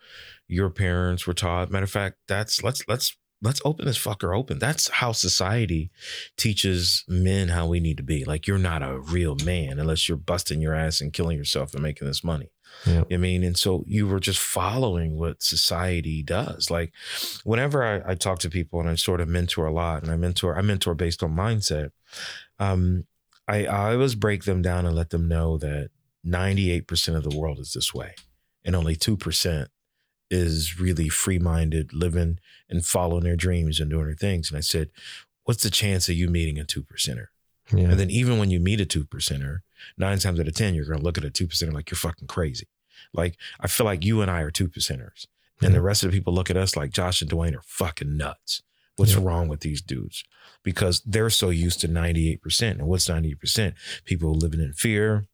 [0.46, 1.70] your parents were taught.
[1.70, 4.58] Matter of fact, that's let's let's let's open this fucker open.
[4.58, 5.90] That's how society
[6.36, 8.24] teaches men how we need to be.
[8.24, 11.82] Like you're not a real man unless you're busting your ass and killing yourself and
[11.82, 12.50] making this money.
[13.10, 16.70] I mean, and so you were just following what society does.
[16.70, 16.92] Like
[17.44, 20.16] whenever I, I, talk to people and I sort of mentor a lot and I
[20.16, 21.90] mentor, I mentor based on mindset.
[22.58, 23.06] Um,
[23.46, 25.90] I, I always break them down and let them know that
[26.26, 28.14] 98% of the world is this way
[28.64, 29.66] and only 2%
[30.30, 32.38] is really free minded, living
[32.68, 34.50] and following their dreams and doing their things.
[34.50, 34.90] And I said,
[35.44, 37.28] What's the chance of you meeting a two percenter?
[37.72, 37.88] Yeah.
[37.88, 39.60] And then even when you meet a two percenter,
[39.96, 41.96] nine times out of 10, you're going to look at a two percenter like you're
[41.96, 42.68] fucking crazy.
[43.14, 45.26] Like, I feel like you and I are two percenters.
[45.62, 45.86] And the hmm.
[45.86, 48.62] rest of the people look at us like Josh and Dwayne are fucking nuts.
[48.96, 49.22] What's yeah.
[49.22, 50.24] wrong with these dudes?
[50.62, 52.70] Because they're so used to 98%.
[52.72, 53.74] And what's 98%?
[54.04, 55.26] People living in fear,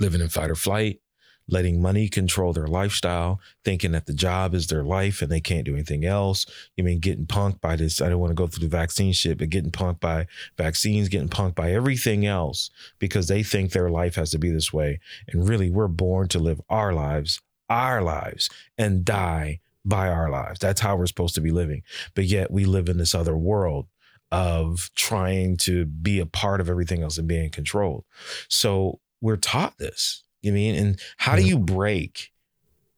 [0.00, 1.00] living in fight or flight,
[1.48, 5.64] letting money control their lifestyle, thinking that the job is their life and they can't
[5.64, 6.46] do anything else.
[6.76, 8.00] You mean getting punked by this?
[8.00, 11.28] I don't want to go through the vaccine shit, but getting punked by vaccines, getting
[11.28, 15.00] punked by everything else because they think their life has to be this way.
[15.28, 20.58] And really, we're born to live our lives, our lives, and die by our lives.
[20.58, 21.82] That's how we're supposed to be living.
[22.14, 23.86] But yet we live in this other world
[24.30, 28.04] of trying to be a part of everything else and being controlled.
[28.48, 30.74] So we're taught this you mean?
[30.74, 32.32] And how do you break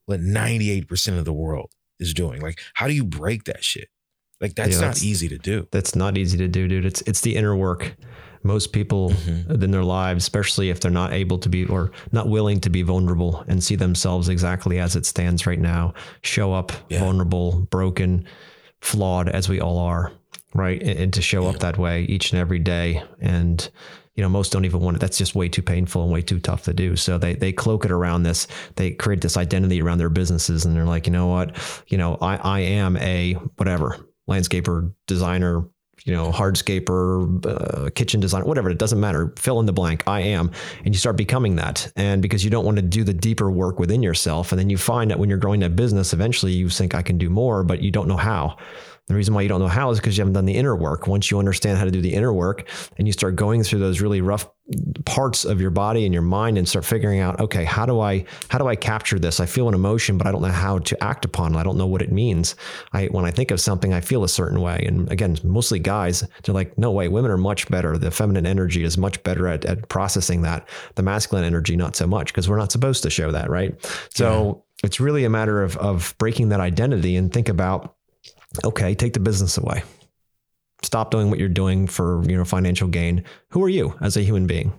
[0.06, 2.40] what 98% of the world is doing?
[2.40, 3.88] Like, how do you break that shit?
[4.40, 5.68] Like that's yeah, not easy to do.
[5.70, 6.86] That's not easy to do, dude.
[6.86, 7.94] It's it's the inner work.
[8.42, 9.62] Most people mm-hmm.
[9.62, 12.80] in their lives, especially if they're not able to be or not willing to be
[12.80, 17.00] vulnerable and see themselves exactly as it stands right now, show up yeah.
[17.00, 18.24] vulnerable, broken,
[18.80, 20.10] flawed as we all are,
[20.54, 20.80] right?
[20.80, 21.50] And, and to show yeah.
[21.50, 23.68] up that way each and every day and
[24.14, 25.00] you know, most don't even want it.
[25.00, 26.96] That's just way too painful and way too tough to do.
[26.96, 28.46] So they they cloak it around this.
[28.76, 31.56] They create this identity around their businesses, and they're like, you know what,
[31.88, 35.64] you know, I I am a whatever landscaper, designer,
[36.04, 38.70] you know, hardscaper, uh, kitchen designer, whatever.
[38.70, 39.32] It doesn't matter.
[39.36, 40.02] Fill in the blank.
[40.06, 40.50] I am,
[40.84, 41.90] and you start becoming that.
[41.96, 44.78] And because you don't want to do the deeper work within yourself, and then you
[44.78, 47.82] find that when you're growing that business, eventually you think I can do more, but
[47.82, 48.56] you don't know how.
[49.10, 51.08] The reason why you don't know how is because you haven't done the inner work.
[51.08, 54.00] Once you understand how to do the inner work and you start going through those
[54.00, 54.48] really rough
[55.04, 58.24] parts of your body and your mind and start figuring out, okay, how do I
[58.50, 59.40] how do I capture this?
[59.40, 61.58] I feel an emotion, but I don't know how to act upon it.
[61.58, 62.54] I don't know what it means.
[62.92, 64.84] I when I think of something, I feel a certain way.
[64.86, 67.98] And again, mostly guys, they're like, no way, women are much better.
[67.98, 70.68] The feminine energy is much better at, at processing that.
[70.94, 73.74] The masculine energy, not so much, because we're not supposed to show that, right?
[74.14, 74.86] So yeah.
[74.86, 77.96] it's really a matter of of breaking that identity and think about
[78.64, 79.82] Okay, take the business away.
[80.82, 83.24] Stop doing what you're doing for, you know, financial gain.
[83.50, 84.72] Who are you as a human being?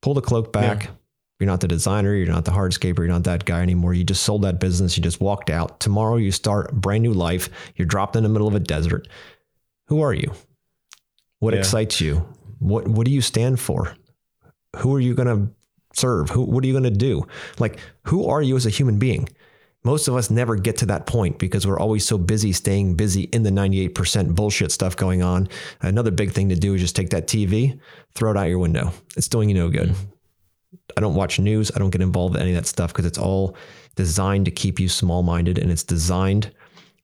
[0.00, 0.84] Pull the cloak back.
[0.84, 0.90] Yeah.
[1.38, 3.94] You're not the designer, you're not the hardscaper, you're not that guy anymore.
[3.94, 5.78] You just sold that business, you just walked out.
[5.78, 7.48] Tomorrow you start a brand new life.
[7.76, 9.06] You're dropped in the middle of a desert.
[9.86, 10.32] Who are you?
[11.38, 11.60] What yeah.
[11.60, 12.26] excites you?
[12.58, 13.94] What what do you stand for?
[14.76, 15.54] Who are you going to
[15.94, 16.30] serve?
[16.30, 17.24] Who what are you going to do?
[17.60, 19.28] Like who are you as a human being?
[19.84, 23.22] Most of us never get to that point because we're always so busy staying busy
[23.24, 25.48] in the 98% bullshit stuff going on.
[25.80, 27.78] Another big thing to do is just take that TV,
[28.14, 28.92] throw it out your window.
[29.16, 29.94] It's doing you no good.
[30.96, 31.70] I don't watch news.
[31.74, 33.56] I don't get involved in any of that stuff because it's all
[33.94, 36.52] designed to keep you small minded and it's designed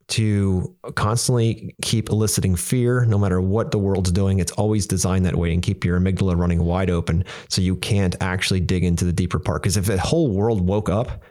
[0.07, 4.39] to constantly keep eliciting fear no matter what the world's doing.
[4.39, 8.15] It's always designed that way and keep your amygdala running wide open so you can't
[8.21, 9.63] actually dig into the deeper part.
[9.63, 11.23] Because if the whole world woke up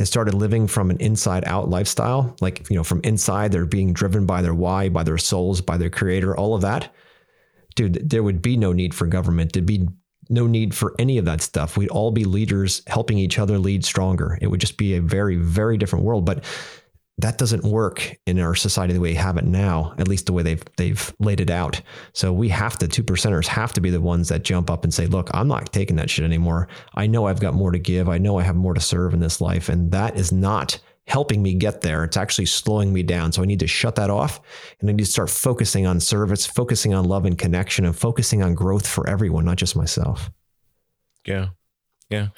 [0.00, 3.92] and started living from an inside out lifestyle, like, you know, from inside, they're being
[3.92, 6.94] driven by their why, by their souls, by their creator, all of that,
[7.74, 9.52] dude, there would be no need for government.
[9.52, 9.86] There'd be
[10.30, 11.76] no need for any of that stuff.
[11.76, 14.38] We'd all be leaders helping each other lead stronger.
[14.40, 16.24] It would just be a very, very different world.
[16.24, 16.44] But
[17.22, 20.32] that doesn't work in our society the way we have it now, at least the
[20.32, 21.80] way they've they've laid it out.
[22.12, 24.92] So we have to two percenters have to be the ones that jump up and
[24.92, 26.68] say, "Look, I'm not taking that shit anymore.
[26.94, 28.08] I know I've got more to give.
[28.08, 31.42] I know I have more to serve in this life, and that is not helping
[31.42, 32.04] me get there.
[32.04, 33.32] It's actually slowing me down.
[33.32, 34.40] So I need to shut that off,
[34.80, 38.42] and I need to start focusing on service, focusing on love and connection, and focusing
[38.42, 40.30] on growth for everyone, not just myself."
[41.26, 41.48] Yeah.
[42.08, 42.28] Yeah.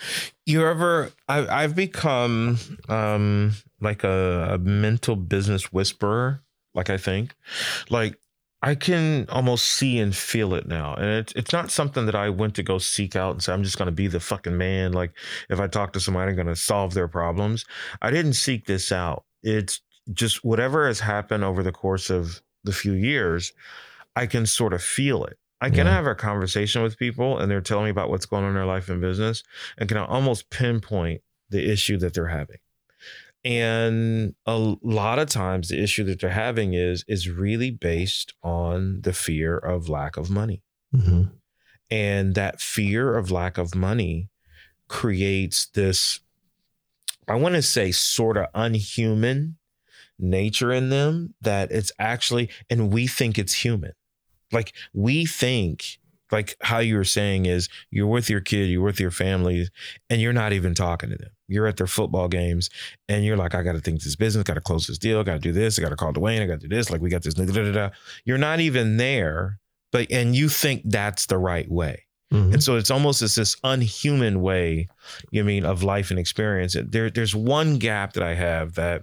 [0.44, 6.42] You ever I I've become um like a, a mental business whisperer,
[6.74, 7.34] like I think.
[7.90, 8.18] Like
[8.62, 10.94] I can almost see and feel it now.
[10.94, 13.64] And it's it's not something that I went to go seek out and say, I'm
[13.64, 14.92] just gonna be the fucking man.
[14.92, 15.12] Like
[15.50, 17.64] if I talk to somebody, I'm gonna solve their problems.
[18.00, 19.24] I didn't seek this out.
[19.42, 19.80] It's
[20.12, 23.52] just whatever has happened over the course of the few years,
[24.14, 25.38] I can sort of feel it.
[25.60, 25.94] I can Yeah.
[25.94, 28.66] have a conversation with people and they're telling me about what's going on in their
[28.66, 29.42] life and business
[29.78, 32.58] and can almost pinpoint the issue that they're having.
[33.44, 39.00] And a lot of times the issue that they're having is is really based on
[39.02, 40.62] the fear of lack of money.
[40.92, 41.24] hmm
[41.90, 44.28] And that fear of lack of money
[44.88, 46.20] creates this,
[47.26, 49.56] I want to say, sort of unhuman
[50.18, 53.92] nature in them that it's actually, and we think it's human.
[54.52, 55.98] Like we think,
[56.32, 59.68] like how you were saying is you're with your kid, you're with your family,
[60.10, 61.30] and you're not even talking to them.
[61.48, 62.70] You're at their football games
[63.08, 65.34] and you're like, I got to think this business, got to close this deal, got
[65.34, 66.90] to do this, I got to call Dwayne, I got to do this.
[66.90, 67.34] Like we got this.
[67.34, 67.90] Da, da, da, da.
[68.24, 69.58] You're not even there,
[69.90, 72.04] but, and you think that's the right way.
[72.32, 74.88] Hmm And so it's almost as this unhuman way,
[75.30, 76.74] you mean, of life and experience.
[76.82, 79.02] There, there's one gap that I have that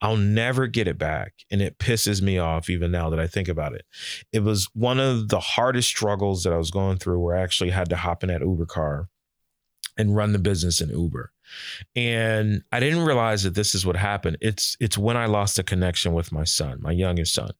[0.00, 1.32] I'll never get it back.
[1.50, 3.84] And it pisses me off even now that I think about it.
[4.32, 7.70] It was one of the hardest struggles that I was going through where I actually
[7.70, 9.08] had to hop in that Uber car
[9.96, 11.32] and run the business in Uber.
[11.96, 14.38] And I didn't realize that this is what happened.
[14.40, 17.50] It's it's when I lost the connection with my son, my youngest son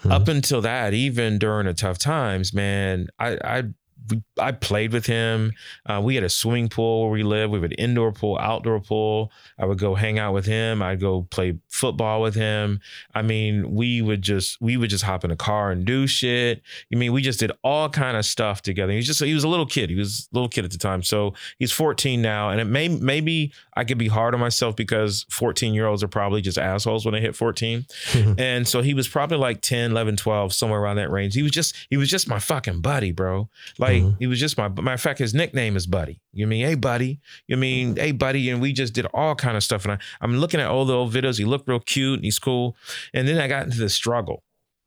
[0.00, 0.10] Hmm.
[0.12, 3.62] up until that, even during the tough times, man, I I
[4.10, 5.52] we- I played with him.
[5.86, 7.52] Uh, we had a swimming pool where we lived.
[7.52, 9.32] We had an indoor pool, outdoor pool.
[9.58, 10.82] I would go hang out with him.
[10.82, 12.80] I'd go play football with him.
[13.14, 16.62] I mean, we would just we would just hop in a car and do shit.
[16.92, 18.92] I mean, we just did all kind of stuff together.
[18.92, 19.88] He was just he was a little kid.
[19.90, 21.02] He was a little kid at the time.
[21.02, 25.24] So he's 14 now, and it may maybe I could be hard on myself because
[25.30, 27.86] 14 year olds are probably just assholes when they hit 14
[28.38, 31.52] and so he was probably like 10 11 12 somewhere around that range he was
[31.52, 34.16] just he was just my fucking buddy bro like Mhm.
[34.18, 36.20] he was just my matter of fact his nickname is buddy.
[36.32, 36.66] You mean?
[36.66, 37.20] Hey buddy.
[37.48, 37.96] You mean?
[37.96, 38.50] Hey buddy.
[38.50, 39.84] And we just did all kind of stuff.
[39.84, 41.38] And I, i'm looking at all the old videos.
[41.38, 42.76] He looked real cute and he's cool.
[43.14, 44.42] And then i got into the struggle.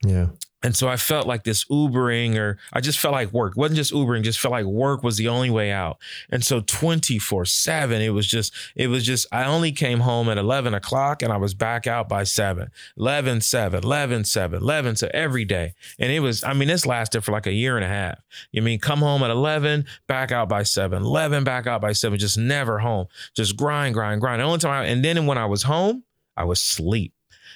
[0.05, 0.27] Yeah.
[0.61, 3.53] And so I felt like this Ubering, or I just felt like work.
[3.53, 5.99] It wasn't just Ubering, just felt like work was the only way out.
[6.29, 10.37] And so 24 7, it was just, it was just, I only came home at
[10.37, 15.09] 11 o'clock and I was back out by 7, 11, 7, 11, 7, 11, so
[15.13, 15.75] every day.
[15.97, 18.19] And it was, I mean, this lasted for like a year and a half.
[18.51, 22.19] You mean come home at 11, back out by 7, 11, back out by 7,
[22.19, 23.07] just never home.
[23.33, 24.41] Just grind, grind, grind.
[24.41, 26.03] The only time I, and then when I was home,
[26.35, 27.13] I was sleep.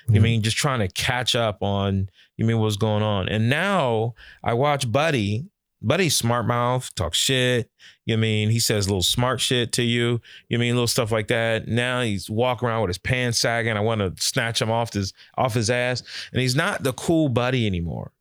[0.10, 3.30] You mean just trying to catch up on you mean what's going on?
[3.30, 5.46] And now I watch Buddy.
[5.86, 7.70] Buddy smart mouth, talk shit.
[8.06, 10.22] You mean he says little smart shit to you.
[10.48, 11.68] You mean little stuff like that.
[11.68, 13.76] Now he's walking around with his pants sagging.
[13.76, 16.02] I want to snatch him off his off his ass.
[16.32, 18.14] And he's not the cool buddy anymore.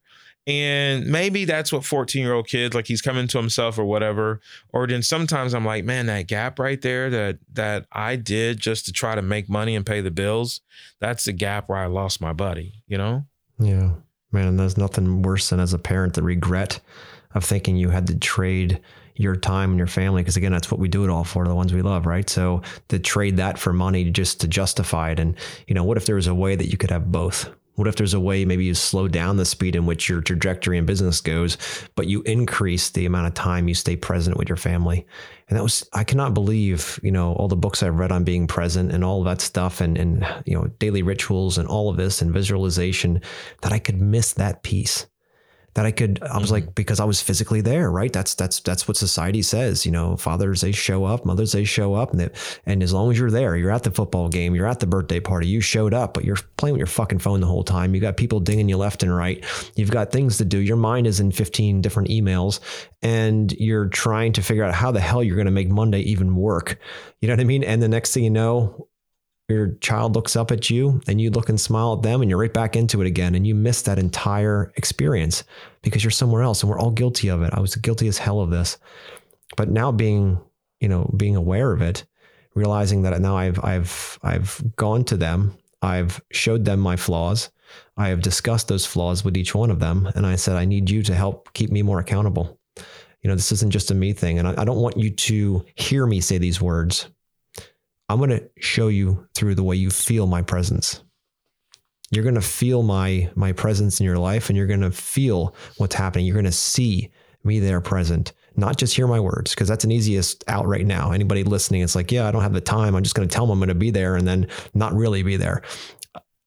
[0.46, 4.40] And maybe that's what 14 year old kids like he's coming to himself or whatever.
[4.70, 8.86] Or then sometimes I'm like, man, that gap right there that that I did just
[8.86, 10.60] to try to make money and pay the bills,
[10.98, 13.24] that's the gap where I lost my buddy, you know?
[13.60, 13.92] Yeah.
[14.32, 16.80] Man, there's nothing worse than as a parent the regret
[17.34, 18.80] of thinking you had to trade
[19.14, 20.22] your time and your family.
[20.22, 22.28] Because again, that's what we do it all for, the ones we love, right?
[22.28, 25.20] So to trade that for money just to justify it.
[25.20, 25.36] And,
[25.68, 27.50] you know, what if there was a way that you could have both?
[27.74, 30.76] What if there's a way maybe you slow down the speed in which your trajectory
[30.76, 31.56] in business goes,
[31.94, 35.06] but you increase the amount of time you stay present with your family?
[35.48, 38.46] And that was, I cannot believe, you know, all the books I've read on being
[38.46, 42.22] present and all that stuff and, and, you know, daily rituals and all of this
[42.22, 43.20] and visualization
[43.62, 45.06] that I could miss that piece.
[45.74, 46.52] That I could I was mm-hmm.
[46.52, 48.12] like because I was physically there, right?
[48.12, 51.94] That's that's that's what society says, you know, fathers they show up, mothers they show
[51.94, 52.30] up and they,
[52.66, 55.20] and as long as you're there, you're at the football game, you're at the birthday
[55.20, 57.94] party, you showed up, but you're playing with your fucking phone the whole time.
[57.94, 59.44] You got people dinging you left and right.
[59.74, 60.58] You've got things to do.
[60.58, 62.60] Your mind is in 15 different emails
[63.02, 66.36] and you're trying to figure out how the hell you're going to make Monday even
[66.36, 66.78] work.
[67.20, 67.64] You know what I mean?
[67.64, 68.88] And the next thing you know,
[69.52, 72.40] your child looks up at you and you look and smile at them and you're
[72.40, 75.44] right back into it again and you miss that entire experience
[75.82, 77.50] because you're somewhere else and we're all guilty of it.
[77.52, 78.78] I was guilty as hell of this.
[79.56, 80.40] But now being,
[80.80, 82.04] you know, being aware of it,
[82.54, 87.50] realizing that now I've I've I've gone to them, I've showed them my flaws.
[87.96, 90.90] I have discussed those flaws with each one of them and I said I need
[90.90, 92.58] you to help keep me more accountable.
[93.22, 95.64] You know, this isn't just a me thing and I, I don't want you to
[95.74, 97.08] hear me say these words
[98.08, 101.02] I'm going to show you through the way you feel my presence.
[102.10, 105.54] You're going to feel my my presence in your life and you're going to feel
[105.78, 106.26] what's happening.
[106.26, 107.10] You're going to see
[107.42, 111.12] me there present, not just hear my words because that's an easiest out right now.
[111.12, 112.94] Anybody listening, it's like, yeah, I don't have the time.
[112.94, 115.22] I'm just going to tell them I'm going to be there and then not really
[115.22, 115.62] be there.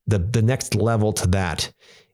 [0.06, 1.72] The the next level to that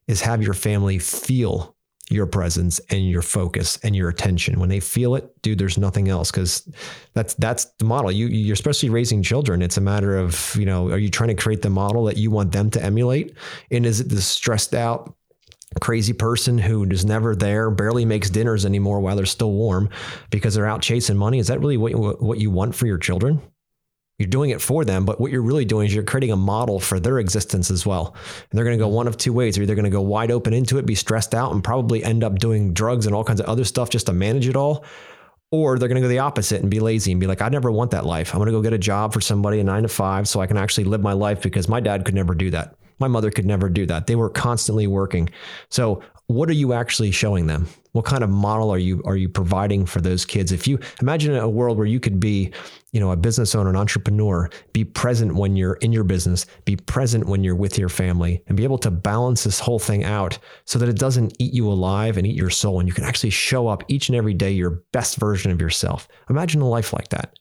[0.08, 1.71] is have your family feel
[2.12, 4.60] your presence and your focus and your attention.
[4.60, 6.68] When they feel it, dude, there's nothing else because
[7.14, 8.12] that's that's the model.
[8.12, 9.62] You you're especially raising children.
[9.62, 12.30] It's a matter of you know, are you trying to create the model that you
[12.30, 13.36] want them to emulate?
[13.70, 15.14] And is it the stressed out?
[15.80, 19.88] Crazy person who is never there, barely makes dinners anymore while they're still warm
[20.30, 21.38] because they're out chasing money.
[21.38, 23.40] Is that really what what you want for your children?
[24.18, 26.78] You're doing it for them, but what you're really doing is you're creating a model
[26.78, 28.14] for their existence as well.
[28.50, 29.54] And they're going to go one of two ways.
[29.54, 32.22] They're either going to go wide open into it, be stressed out, and probably end
[32.22, 34.84] up doing drugs and all kinds of other stuff just to manage it all.
[35.50, 37.70] Or they're going to go the opposite and be lazy and be like, I never
[37.70, 38.32] want that life.
[38.32, 40.46] I'm going to go get a job for somebody, a nine to five, so I
[40.46, 42.74] can actually live my life because my dad could never do that.
[42.98, 44.06] My mother could never do that.
[44.06, 45.30] They were constantly working.
[45.68, 46.02] So
[46.34, 47.68] what are you actually showing them?
[47.92, 50.52] What kind of model are you are you providing for those kids?
[50.52, 52.52] If you imagine a world where you could be,
[52.92, 56.76] you know, a business owner, an entrepreneur, be present when you're in your business, be
[56.76, 60.38] present when you're with your family, and be able to balance this whole thing out
[60.64, 63.30] so that it doesn't eat you alive and eat your soul, and you can actually
[63.30, 66.08] show up each and every day your best version of yourself.
[66.30, 67.38] Imagine a life like that.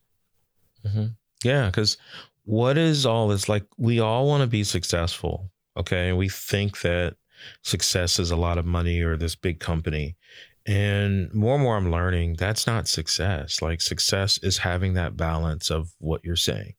[0.85, 1.05] Mm-hmm.
[1.43, 1.97] Yeah, because
[2.43, 3.63] what is all this like?
[3.77, 6.11] We all want to be successful, okay?
[6.11, 7.15] We think that
[7.63, 10.15] success is a lot of money or this big company.
[10.65, 13.61] And more and more, I'm learning that's not success.
[13.61, 16.73] Like, success is having that balance of what you're saying,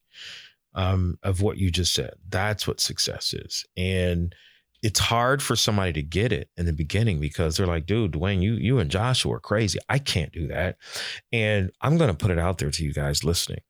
[0.74, 2.14] um, of what you just said.
[2.28, 3.64] That's what success is.
[3.76, 4.34] And
[4.82, 8.42] it's hard for somebody to get it in the beginning because they're like, dude, Dwayne,
[8.42, 9.78] you you and Joshua are crazy.
[9.88, 10.76] I can't do that.
[11.32, 13.60] And I'm gonna put it out there to you guys listening.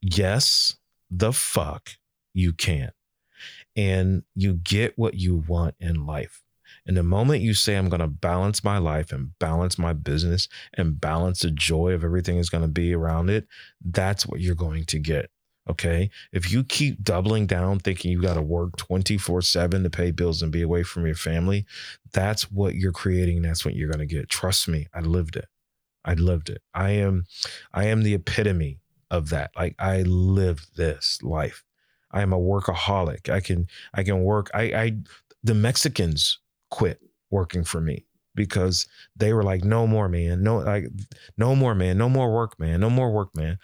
[0.00, 0.76] Yes,
[1.10, 1.90] the fuck
[2.32, 2.92] you can
[3.80, 6.42] and you get what you want in life.
[6.86, 10.48] And the moment you say, I'm going to balance my life and balance my business
[10.74, 13.46] and balance the joy of everything is going to be around it,
[13.82, 15.30] that's what you're going to get.
[15.68, 16.10] Okay.
[16.32, 20.42] If you keep doubling down thinking you got to work 24 7 to pay bills
[20.42, 21.64] and be away from your family,
[22.12, 23.40] that's what you're creating.
[23.40, 24.28] That's what you're going to get.
[24.28, 25.46] Trust me, I lived it.
[26.04, 26.62] I lived it.
[26.74, 27.24] I am,
[27.72, 29.52] I am the epitome of that.
[29.56, 31.64] Like I lived this life.
[32.12, 33.30] I am a workaholic.
[33.30, 34.50] I can I can work.
[34.54, 34.92] I I
[35.42, 36.38] the Mexicans
[36.70, 40.42] quit working for me because they were like, no more, man.
[40.42, 40.88] No, like
[41.36, 41.98] no more, man.
[41.98, 42.80] No more work, man.
[42.80, 43.58] No more work, man.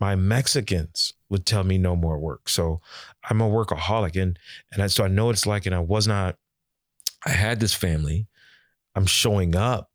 [0.00, 2.48] My Mexicans would tell me no more work.
[2.48, 2.80] So
[3.28, 4.20] I'm a workaholic.
[4.20, 4.38] And
[4.72, 5.66] and I, so I know it's like.
[5.66, 6.36] And I was not,
[7.24, 8.26] I had this family.
[8.94, 9.90] I'm showing up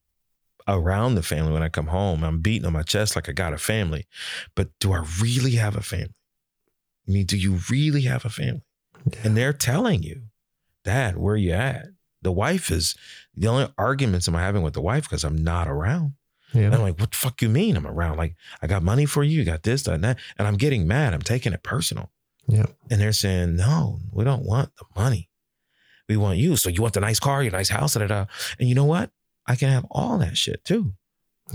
[0.67, 2.23] around the family when I come home.
[2.23, 4.07] I'm beating on my chest like I got a family.
[4.55, 6.16] But do I really have a family?
[7.07, 8.63] I mean, do you really have a family?
[9.11, 9.19] Yeah.
[9.23, 10.23] And they're telling you,
[10.83, 11.85] Dad, where you at?
[12.21, 12.95] The wife is
[13.35, 16.13] the only arguments I'm having with the wife because I'm not around.
[16.53, 16.63] Yeah.
[16.63, 18.17] And I'm like, what the fuck you mean I'm around?
[18.17, 20.17] Like, I got money for you, you got this, that, and that.
[20.37, 21.13] And I'm getting mad.
[21.13, 22.11] I'm taking it personal.
[22.47, 22.65] Yeah.
[22.89, 25.29] And they're saying, no, we don't want the money.
[26.07, 26.55] We want you.
[26.55, 28.25] So you want the nice car, your nice house, da, da, da.
[28.59, 29.11] And you know what?
[29.45, 30.93] I can have all that shit too.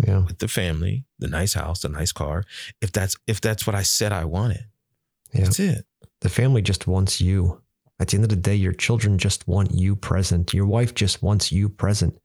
[0.06, 0.18] Yeah.
[0.18, 2.44] With the family, the nice house, the nice car.
[2.80, 4.64] If that's if that's what I said I wanted.
[5.32, 5.44] Yeah.
[5.44, 5.84] That's it.
[6.20, 7.60] The family just wants you.
[8.00, 10.52] At the end of the day, your children just want you present.
[10.52, 12.18] Your wife just wants you present.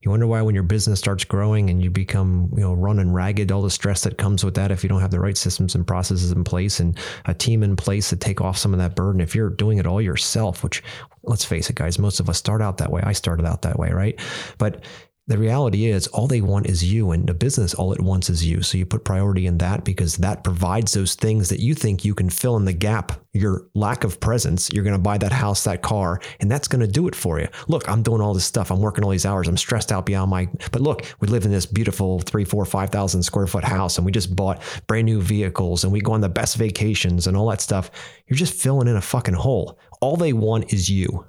[0.00, 3.52] You wonder why when your business starts growing and you become, you know, running ragged,
[3.52, 5.86] all the stress that comes with that if you don't have the right systems and
[5.86, 9.20] processes in place and a team in place to take off some of that burden.
[9.20, 10.82] If you're doing it all yourself, which
[11.22, 13.00] let's face it, guys, most of us start out that way.
[13.04, 14.18] I started out that way, right?
[14.58, 14.82] But
[15.28, 18.44] the reality is all they want is you and the business all it wants is
[18.44, 18.60] you.
[18.62, 22.12] So you put priority in that because that provides those things that you think you
[22.12, 24.68] can fill in the gap your lack of presence.
[24.72, 27.38] You're going to buy that house that car and that's going to do it for
[27.40, 27.48] you.
[27.68, 28.72] Look i'm doing all this stuff.
[28.72, 29.46] I'm working all these hours.
[29.46, 32.90] I'm stressed out beyond my but look we live in this beautiful three four five
[32.90, 36.20] thousand square foot house and we just bought brand new vehicles and we go on
[36.20, 37.92] the best vacations and all that stuff.
[38.26, 39.78] You're just filling in a fucking hole.
[40.00, 41.24] All they want is you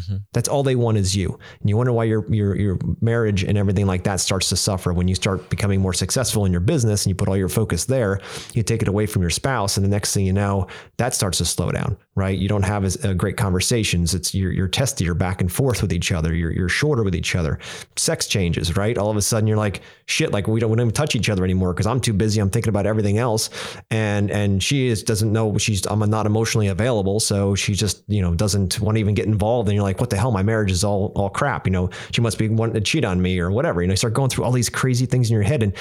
[0.00, 0.16] Mm-hmm.
[0.32, 1.38] That's all they want is you.
[1.60, 4.92] And you wonder why your your your marriage and everything like that starts to suffer
[4.92, 7.84] when you start becoming more successful in your business and you put all your focus
[7.84, 8.20] there.
[8.52, 10.66] You take it away from your spouse, and the next thing you know,
[10.96, 11.96] that starts to slow down.
[12.16, 12.38] Right?
[12.38, 14.14] You don't have as uh, great conversations.
[14.14, 15.04] It's you're you're testy.
[15.04, 16.32] You're back and forth with each other.
[16.32, 17.58] You're you're shorter with each other.
[17.96, 18.76] Sex changes.
[18.76, 18.96] Right?
[18.96, 20.30] All of a sudden, you're like shit.
[20.30, 22.40] Like we don't we don't even touch each other anymore because I'm too busy.
[22.40, 23.50] I'm thinking about everything else,
[23.90, 28.22] and and she is doesn't know she's I'm not emotionally available, so she just you
[28.22, 29.68] know doesn't want to even get involved.
[29.68, 30.30] And you're like, what the hell?
[30.30, 31.66] My marriage is all all crap.
[31.66, 33.82] You know, she must be wanting to cheat on me or whatever.
[33.82, 35.74] You know, you start going through all these crazy things in your head and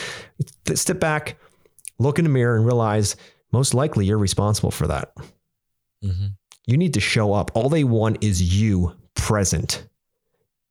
[0.75, 1.38] step back,
[1.99, 3.15] look in the mirror, and realize
[3.51, 5.13] most likely you're responsible for that.
[6.04, 6.28] Mm-hmm.
[6.66, 7.51] You need to show up.
[7.54, 9.88] All they want is you present.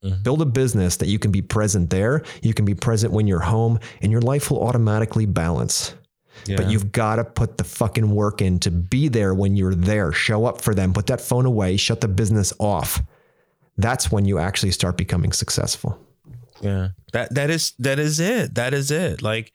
[0.05, 0.23] Mm-hmm.
[0.23, 2.23] Build a business that you can be present there.
[2.43, 5.95] You can be present when you're home, and your life will automatically balance.
[6.47, 6.57] Yeah.
[6.57, 10.13] But you've got to put the fucking work in to be there when you're there.
[10.13, 10.93] Show up for them.
[10.93, 11.77] Put that phone away.
[11.77, 13.03] Shut the business off
[13.79, 15.99] that's when you actually start becoming successful.
[16.61, 16.89] Yeah.
[17.13, 18.55] That that is that is it.
[18.55, 19.23] That is it.
[19.23, 19.53] Like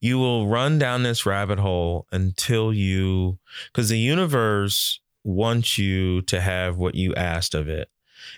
[0.00, 3.38] you will run down this rabbit hole until you
[3.72, 7.88] cuz the universe wants you to have what you asked of it.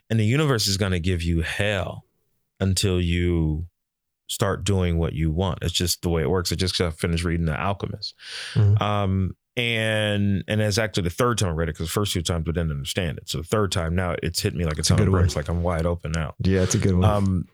[0.09, 2.05] And the universe is going to give you hell
[2.61, 3.67] until you
[4.29, 5.59] start doing what you want.
[5.63, 6.53] It's just the way it works.
[6.53, 8.15] I just finished reading The Alchemist.
[8.55, 8.83] Mm-hmm.
[8.83, 12.23] Um, and and it's actually the third time I read it because the first two
[12.23, 13.29] times I didn't understand it.
[13.29, 15.49] So the third time now it's hit me like it's a ton of bricks, like
[15.49, 16.35] I'm wide open now.
[16.43, 17.05] Yeah, it's a good one.
[17.05, 17.49] Um,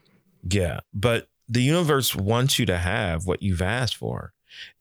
[0.48, 4.32] yeah, but the universe wants you to have what you've asked for,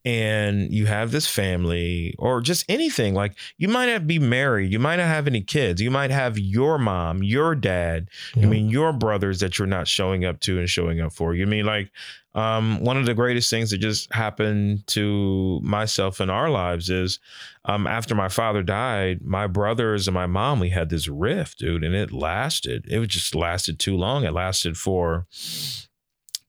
[0.06, 3.14] and you have this family or just anything.
[3.14, 6.38] Like you might not be married, you might not have any kids, you might have
[6.38, 8.44] your mom, your dad, yeah.
[8.44, 11.34] I mean your brothers that you're not showing up to and showing up for.
[11.36, 11.92] You mean like
[12.38, 17.20] um, one of the greatest things that just happened to myself in our lives is
[17.66, 21.84] um, after my father died, my brothers and my mom, we had this rift, dude,
[21.84, 22.86] and it lasted.
[22.88, 24.24] It just lasted too long.
[24.24, 25.26] It lasted for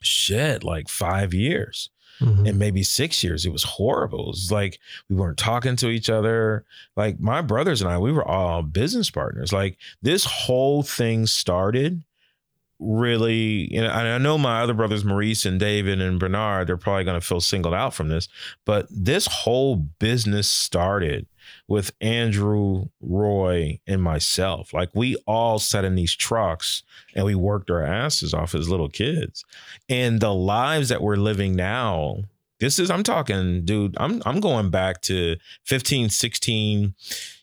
[0.00, 1.88] shit, like five years.
[2.20, 2.46] Mm-hmm.
[2.46, 3.46] and maybe six years.
[3.46, 4.24] It was horrible.
[4.24, 6.64] It was like we weren't talking to each other.
[6.96, 9.52] Like my brothers and I, we were all business partners.
[9.52, 12.02] Like this whole thing started
[12.80, 17.04] really, you know, I know my other brothers, Maurice and David and Bernard, they're probably
[17.04, 18.28] going to feel singled out from this,
[18.64, 21.26] but this whole business started
[21.68, 24.72] with Andrew, Roy, and myself.
[24.72, 26.82] Like we all sat in these trucks
[27.14, 29.44] and we worked our asses off as little kids.
[29.88, 32.24] And the lives that we're living now,
[32.58, 36.94] this is, I'm talking, dude, I'm I'm going back to 15, 16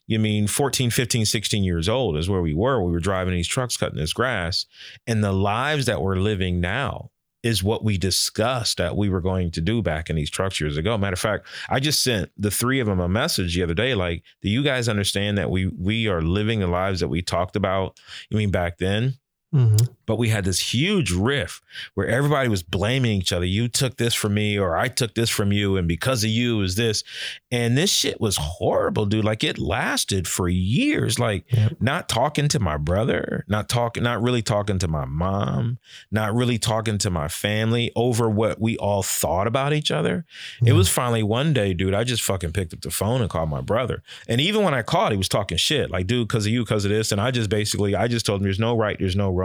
[0.07, 2.79] you mean 14, 15, 16 years old is where we were.
[2.83, 4.67] We were driving these trucks, cutting this grass.
[5.07, 7.09] And the lives that we're living now
[7.45, 10.77] is what we discussed that we were going to do back in these trucks years
[10.77, 10.97] ago.
[10.97, 13.93] Matter of fact, I just sent the three of them a message the other day.
[13.93, 17.55] Like, do you guys understand that we we are living the lives that we talked
[17.55, 17.99] about?
[18.31, 19.19] You mean back then?
[19.55, 19.93] Mm-hmm.
[20.05, 21.61] But we had this huge riff
[21.93, 23.45] where everybody was blaming each other.
[23.45, 26.61] You took this from me, or I took this from you, and because of you
[26.61, 27.03] is this.
[27.51, 29.23] And this shit was horrible, dude.
[29.23, 31.17] Like it lasted for years.
[31.17, 31.77] Like yep.
[31.79, 35.79] not talking to my brother, not talking, not really talking to my mom,
[36.11, 40.25] not really talking to my family over what we all thought about each other.
[40.57, 40.67] Mm-hmm.
[40.67, 41.93] It was finally one day, dude.
[41.95, 44.03] I just fucking picked up the phone and called my brother.
[44.27, 46.83] And even when I called, he was talking shit, like, dude, because of you, because
[46.83, 47.11] of this.
[47.11, 49.44] And I just basically, I just told him, there's no right, there's no wrong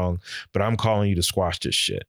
[0.52, 2.06] but I'm calling you to squash this shit.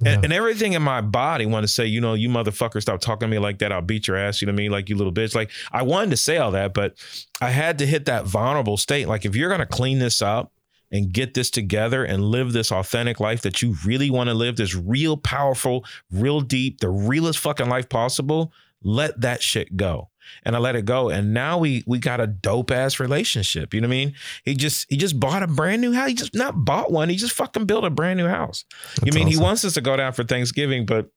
[0.00, 0.14] Yeah.
[0.14, 3.28] And, and, everything in my body wanted to say, you know, you motherfucker, stop talking
[3.28, 3.72] to me like that.
[3.72, 4.42] I'll beat your ass.
[4.42, 4.70] You know what I mean?
[4.72, 5.34] Like you little bitch.
[5.34, 6.94] Like I wanted to say all that, but
[7.40, 9.08] I had to hit that vulnerable state.
[9.08, 10.52] Like if you're gonna clean this up
[10.90, 14.56] and get this together and live this authentic life that you really want to live,
[14.56, 20.08] this real powerful, real deep, the realest fucking life possible, let that shit go
[20.44, 21.10] and I let it go.
[21.10, 23.74] And now we we got a dope ass relationship.
[23.74, 24.14] You know what I mean?
[24.44, 26.08] He just he just bought a brand new house.
[26.08, 27.08] He just not bought one.
[27.08, 28.64] He just fucking built a brand new house.
[28.96, 29.38] That's you mean awesome.
[29.38, 31.10] he wants us to go down for Thanksgiving, but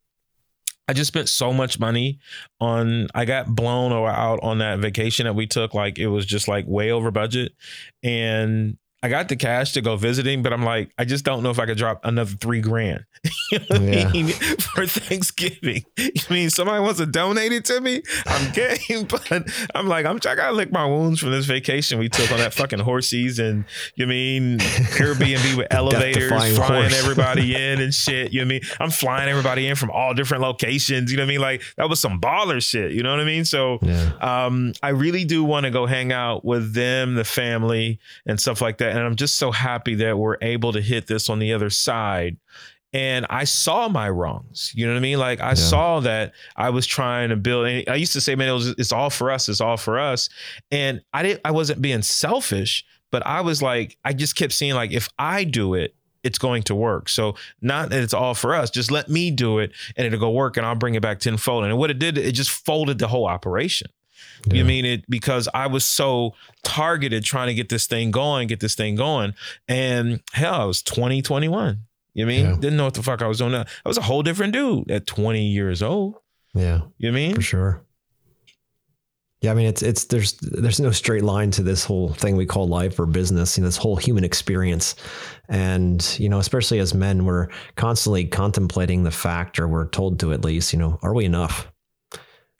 [0.87, 2.19] I just spent so much money
[2.59, 5.73] on I got blown out on that vacation that we took.
[5.73, 7.53] Like it was just like way over budget.
[8.03, 11.49] And I got the cash to go visiting, but I'm like, I just don't know
[11.49, 13.05] if I could drop another three grand
[13.51, 14.07] you know yeah.
[14.07, 14.29] I mean?
[14.29, 15.85] for Thanksgiving.
[15.99, 18.77] I mean, somebody wants to donate it to me, I'm game.
[19.11, 22.37] But I'm like, I'm I gotta lick my wounds from this vacation we took on
[22.37, 26.97] that fucking horses and you mean Airbnb with elevators, flying horse.
[26.97, 28.31] everybody in and shit.
[28.31, 28.61] You know what I mean?
[28.79, 31.11] I'm flying everybody in from all different locations.
[31.11, 31.41] You know what I mean?
[31.41, 32.91] Like that was some baller shit.
[32.91, 33.45] You know what I mean?
[33.45, 34.11] So yeah.
[34.21, 38.61] um, I really do want to go hang out with them, the family, and stuff
[38.61, 38.90] like that.
[38.91, 42.37] And I'm just so happy that we're able to hit this on the other side
[42.93, 44.73] and I saw my wrongs.
[44.75, 45.19] You know what I mean?
[45.19, 45.53] Like I yeah.
[45.55, 47.65] saw that I was trying to build.
[47.65, 49.47] I used to say, man, it was, it's all for us.
[49.47, 50.29] It's all for us.
[50.71, 51.41] And I didn't.
[51.45, 55.45] I wasn't being selfish, but I was like, I just kept seeing like, if I
[55.45, 57.09] do it, it's going to work.
[57.09, 58.69] So not that it's all for us.
[58.69, 61.63] Just let me do it, and it'll go work, and I'll bring it back tenfold.
[61.63, 63.89] And what it did, it just folded the whole operation.
[64.47, 64.55] Yeah.
[64.55, 66.33] You mean it because I was so
[66.63, 69.33] targeted trying to get this thing going, get this thing going.
[69.67, 71.81] And hell, I was 20, 21.
[72.13, 72.45] You mean?
[72.45, 72.55] Yeah.
[72.55, 73.53] Didn't know what the fuck I was doing.
[73.55, 76.15] I was a whole different dude at 20 years old.
[76.53, 76.81] Yeah.
[76.97, 77.35] You mean?
[77.35, 77.85] For sure.
[79.41, 82.45] Yeah, I mean it's it's there's there's no straight line to this whole thing we
[82.45, 84.93] call life or business, you know, this whole human experience.
[85.49, 90.31] And, you know, especially as men, we're constantly contemplating the fact, or we're told to
[90.31, 91.70] at least, you know, are we enough?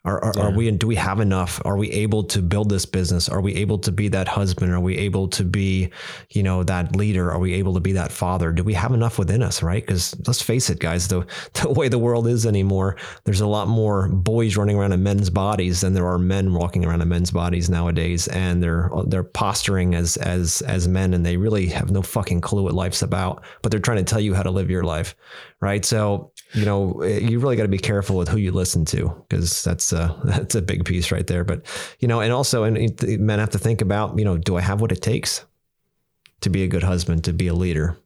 [0.04, 0.42] Are, are, yeah.
[0.42, 1.62] are, we do we have enough?
[1.64, 3.28] Are we able to build this business?
[3.28, 4.72] Are we able to be that husband?
[4.72, 5.90] Are we able to be,
[6.30, 7.30] you know, that leader?
[7.30, 8.50] Are we able to be that father?
[8.50, 9.80] Do we have enough within us, right?
[9.80, 11.24] Because let's face it, guys, the
[11.54, 15.30] the way the world is anymore, there's a lot more boys running around in men's
[15.30, 19.94] bodies than there are men walking around in men's bodies nowadays, and they're they're posturing
[19.94, 23.70] as as as men, and they really have no fucking clue what life's about, but
[23.70, 25.14] they're trying to tell you how to live your life,
[25.60, 25.84] right?
[25.84, 29.24] So you know, eh, you really got to be careful with who you listen to
[29.28, 31.44] because that's uh, a, that's a big piece right there.
[31.44, 31.62] But
[32.00, 34.80] you know, and also, and men have to think about, you know, do I have
[34.80, 35.44] what it takes
[36.40, 37.96] to be a good husband, to be a leader?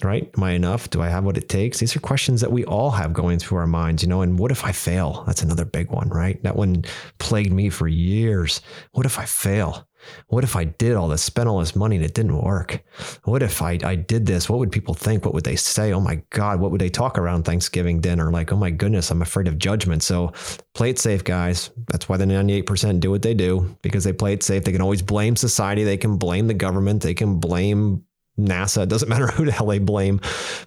[0.00, 0.30] Right?
[0.36, 0.90] Am I enough?
[0.90, 1.80] Do I have what it takes?
[1.80, 4.20] These are questions that we all have going through our minds, you know.
[4.20, 5.24] And what if I fail?
[5.26, 6.40] That's another big one, right?
[6.44, 6.84] That one
[7.18, 8.60] plagued me for years.
[8.92, 9.87] What if I fail?
[10.28, 12.82] What if I did all this, spent all this money and it didn't work?
[13.24, 14.48] What if I, I did this?
[14.48, 15.24] What would people think?
[15.24, 15.92] What would they say?
[15.92, 18.30] Oh my God, what would they talk around Thanksgiving dinner?
[18.30, 20.02] Like, oh my goodness, I'm afraid of judgment.
[20.02, 20.32] So
[20.74, 21.70] play it safe, guys.
[21.88, 24.64] That's why the 98% do what they do because they play it safe.
[24.64, 25.84] They can always blame society.
[25.84, 27.02] They can blame the government.
[27.02, 28.04] They can blame
[28.38, 28.84] NASA.
[28.84, 30.20] It doesn't matter who the hell they blame.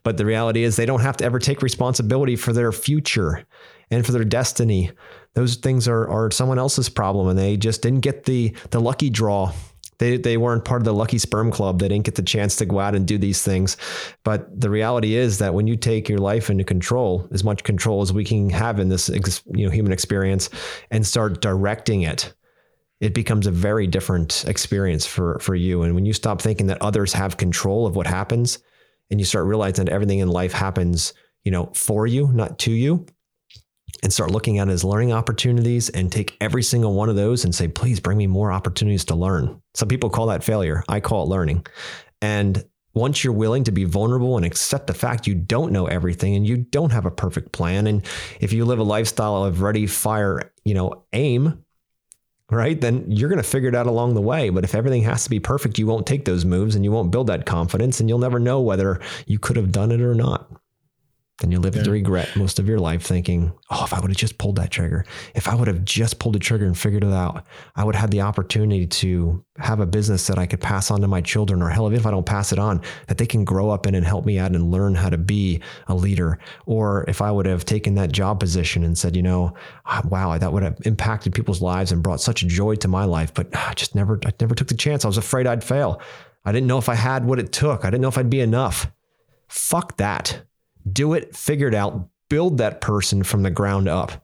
[0.03, 3.45] But the reality is they don't have to ever take responsibility for their future
[3.89, 4.91] and for their destiny
[5.33, 9.09] those things are, are someone else's problem and they just didn't get the the lucky
[9.09, 9.53] draw
[10.01, 11.77] they, they weren't part of the lucky sperm club.
[11.77, 13.77] They didn't get the chance to go out and do these things.
[14.23, 18.01] But the reality is that when you take your life into control, as much control
[18.01, 19.09] as we can have in this
[19.53, 20.49] you know human experience,
[20.89, 22.33] and start directing it,
[22.99, 25.83] it becomes a very different experience for for you.
[25.83, 28.57] And when you stop thinking that others have control of what happens,
[29.11, 31.13] and you start realizing that everything in life happens,
[31.43, 33.05] you know, for you, not to you,
[34.03, 37.43] and start looking at it as learning opportunities and take every single one of those
[37.43, 39.61] and say, please bring me more opportunities to learn.
[39.75, 40.83] Some people call that failure.
[40.89, 41.65] I call it learning.
[42.21, 46.35] And once you're willing to be vulnerable and accept the fact you don't know everything
[46.35, 48.05] and you don't have a perfect plan, and
[48.39, 51.63] if you live a lifestyle of ready, fire, you know, aim,
[52.49, 54.49] right, then you're going to figure it out along the way.
[54.49, 57.11] But if everything has to be perfect, you won't take those moves and you won't
[57.11, 60.49] build that confidence and you'll never know whether you could have done it or not
[61.41, 61.81] then you live yeah.
[61.81, 64.71] with regret most of your life thinking, oh, if I would have just pulled that
[64.71, 67.95] trigger, if I would have just pulled the trigger and figured it out, I would
[67.95, 71.21] have had the opportunity to have a business that I could pass on to my
[71.21, 73.85] children, or hell, even if I don't pass it on, that they can grow up
[73.85, 76.39] in and help me out and learn how to be a leader.
[76.65, 79.53] Or if I would have taken that job position and said, you know,
[79.85, 83.33] ah, wow, that would have impacted people's lives and brought such joy to my life,
[83.33, 85.03] but I just never, I never took the chance.
[85.03, 86.01] I was afraid I'd fail.
[86.45, 87.85] I didn't know if I had what it took.
[87.85, 88.91] I didn't know if I'd be enough.
[89.47, 90.41] Fuck that
[90.91, 94.23] do it, figure it out, build that person from the ground up.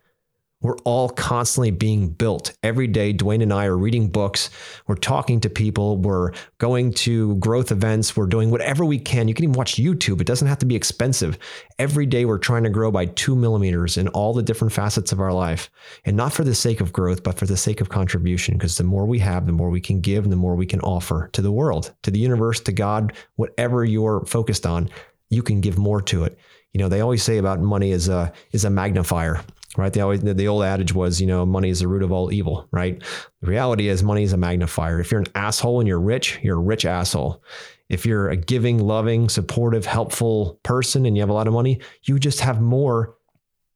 [0.59, 2.57] We're all constantly being built.
[2.63, 4.49] Every day, Dwayne and I are reading books.
[4.87, 5.97] We're talking to people.
[5.97, 8.17] We're going to growth events.
[8.17, 9.27] We're doing whatever we can.
[9.27, 10.19] You can even watch YouTube.
[10.19, 11.37] It doesn't have to be expensive.
[11.77, 15.19] Every day, we're trying to grow by two millimeters in all the different facets of
[15.19, 15.69] our life.
[16.05, 18.55] And not for the sake of growth, but for the sake of contribution.
[18.55, 20.79] Because the more we have, the more we can give and the more we can
[20.79, 24.89] offer to the world, to the universe, to God, whatever you're focused on
[25.29, 26.37] you can give more to it.
[26.73, 29.41] You know, they always say about money is a is a magnifier,
[29.77, 29.91] right?
[29.91, 32.67] They always the old adage was, you know, money is the root of all evil,
[32.71, 33.01] right?
[33.41, 34.99] The reality is money is a magnifier.
[34.99, 37.43] If you're an asshole and you're rich, you're a rich asshole.
[37.89, 41.79] If you're a giving, loving, supportive, helpful person and you have a lot of money,
[42.03, 43.17] you just have more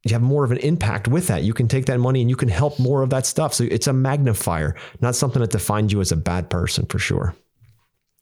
[0.04, 1.44] you have more of an impact with that.
[1.44, 3.54] You can take that money and you can help more of that stuff.
[3.54, 7.36] So it's a magnifier, not something that defines you as a bad person for sure.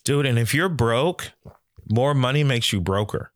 [0.04, 1.32] Dude, and if you're broke,
[1.90, 3.32] more money makes you broker.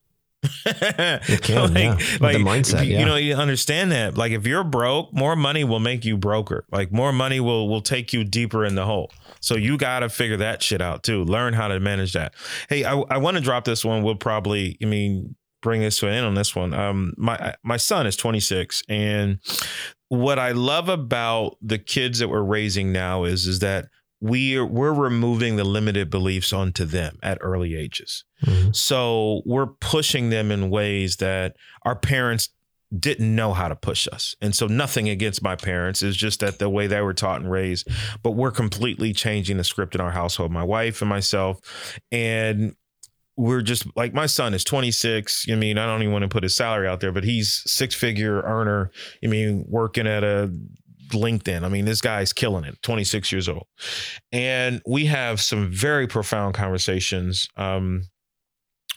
[0.67, 2.17] It can, like, yeah.
[2.21, 3.01] Like, the mindset, you, yeah.
[3.01, 4.17] you know, you understand that.
[4.17, 6.65] Like, if you're broke, more money will make you broker.
[6.71, 9.11] Like, more money will will take you deeper in the hole.
[9.41, 11.25] So you got to figure that shit out too.
[11.25, 12.35] Learn how to manage that.
[12.69, 14.03] Hey, I, I want to drop this one.
[14.03, 16.73] We'll probably, I mean, bring this to an end on this one.
[16.73, 19.41] Um, my my son is 26, and
[20.09, 23.89] what I love about the kids that we're raising now is is that
[24.25, 28.25] we're we're removing the limited beliefs onto them at early ages.
[28.47, 28.75] Mhm.
[28.75, 32.49] So we're pushing them in ways that our parents
[32.99, 34.35] didn't know how to push us.
[34.41, 37.51] And so nothing against my parents is just that the way they were taught and
[37.51, 37.87] raised,
[38.23, 41.61] but we're completely changing the script in our household, my wife and myself.
[42.11, 42.77] And
[43.37, 45.47] we're just like my son is 26.
[45.51, 47.95] I mean, I don't even want to put his salary out there, but he's six
[47.95, 48.91] figure earner.
[49.23, 50.51] I mean, working at a
[51.15, 51.63] LinkedIn.
[51.63, 53.67] I mean, this guy's killing it, 26 years old.
[54.33, 58.05] And we have some very profound conversations um,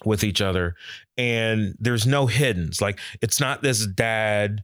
[0.05, 0.75] with each other.
[1.17, 2.81] And there's no hiddens.
[2.81, 4.61] Like, it's not this dad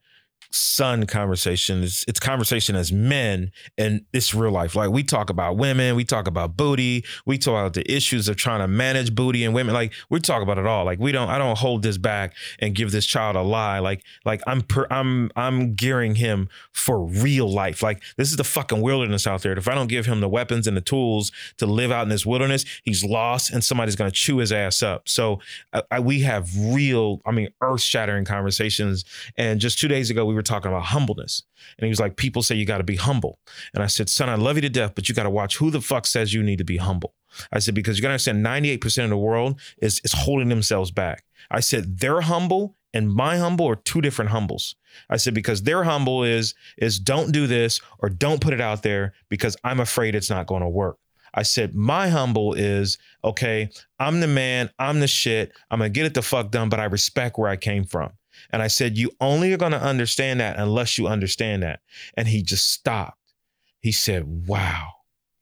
[0.54, 1.84] son conversation.
[1.84, 4.76] It's, it's conversation as men and it's real life.
[4.76, 8.36] Like, we talk about women, we talk about booty, we talk about the issues of
[8.36, 9.74] trying to manage booty and women.
[9.74, 10.86] Like, we talk about it all.
[10.86, 13.80] Like, we don't, I don't hold this back and give this child a lie.
[13.80, 17.82] Like, like I'm, per, I'm, I'm gearing him for real life.
[17.82, 19.58] Like, this is the fucking wilderness out there.
[19.58, 22.28] If I don't give him the weapons and the tools to live out in this
[22.28, 25.10] wilderness, he's lost and somebody's going to chew his ass up.
[25.10, 25.40] So
[25.74, 29.04] I, I, we have real, I mean, earth shattering conversations.
[29.36, 31.44] And just two days ago, we were talking about humbleness.
[31.78, 33.40] And he was like, People say you got to be humble.
[33.74, 35.72] And I said, Son, I love you to death, but you got to watch who
[35.72, 37.14] the fuck says you need to be humble.
[37.52, 40.92] I said, Because you got to understand 98% of the world is, is holding themselves
[40.92, 41.24] back.
[41.50, 44.76] I said, They're humble and my humble are two different humbles.
[45.10, 48.84] I said, Because their humble is, is don't do this or don't put it out
[48.84, 50.98] there because I'm afraid it's not going to work.
[51.34, 53.70] I said, my humble is okay,
[54.00, 56.86] I'm the man, I'm the shit, I'm gonna get it the fuck done, but I
[56.86, 58.12] respect where I came from.
[58.52, 61.82] And I said, you only are gonna understand that unless you understand that.
[62.16, 63.34] And he just stopped.
[63.80, 64.92] He said, wow,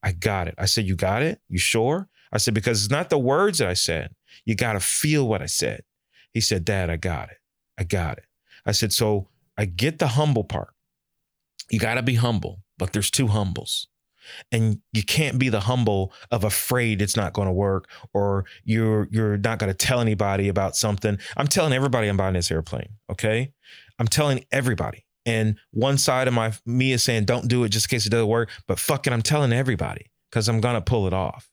[0.02, 0.56] I got it.
[0.58, 1.42] I said, you got it?
[1.50, 2.08] You sure?
[2.32, 4.16] I said, because it's not the words that I said.
[4.46, 5.84] You gotta feel what I said.
[6.34, 7.38] He said, Dad, I got it.
[7.78, 8.26] I got it.
[8.66, 9.28] I said, so
[9.58, 10.74] I get the humble part.
[11.70, 13.88] You gotta be humble, but there's two humbles
[14.52, 19.08] and you can't be the humble of afraid it's not going to work or you're
[19.12, 22.90] you're not going to tell anybody about something i'm telling everybody i'm buying this airplane
[23.10, 23.52] okay
[24.00, 27.86] i'm telling everybody and one side of my me is saying don't do it just
[27.92, 31.08] in case it doesn't work but fucking i'm telling everybody because i'm going to pull
[31.08, 31.52] it off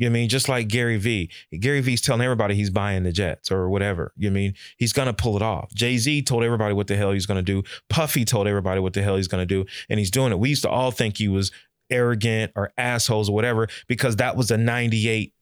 [0.00, 0.28] you know I mean?
[0.30, 1.30] Just like Gary Vee.
[1.60, 4.14] Gary Vee's telling everybody he's buying the jets or whatever.
[4.16, 4.54] You know I mean?
[4.78, 5.74] He's gonna pull it off.
[5.74, 7.62] Jay-Z told everybody what the hell he's gonna do.
[7.90, 9.66] Puffy told everybody what the hell he's gonna do.
[9.90, 10.38] And he's doing it.
[10.38, 11.52] We used to all think he was
[11.90, 15.32] arrogant or assholes or whatever because that was a 98%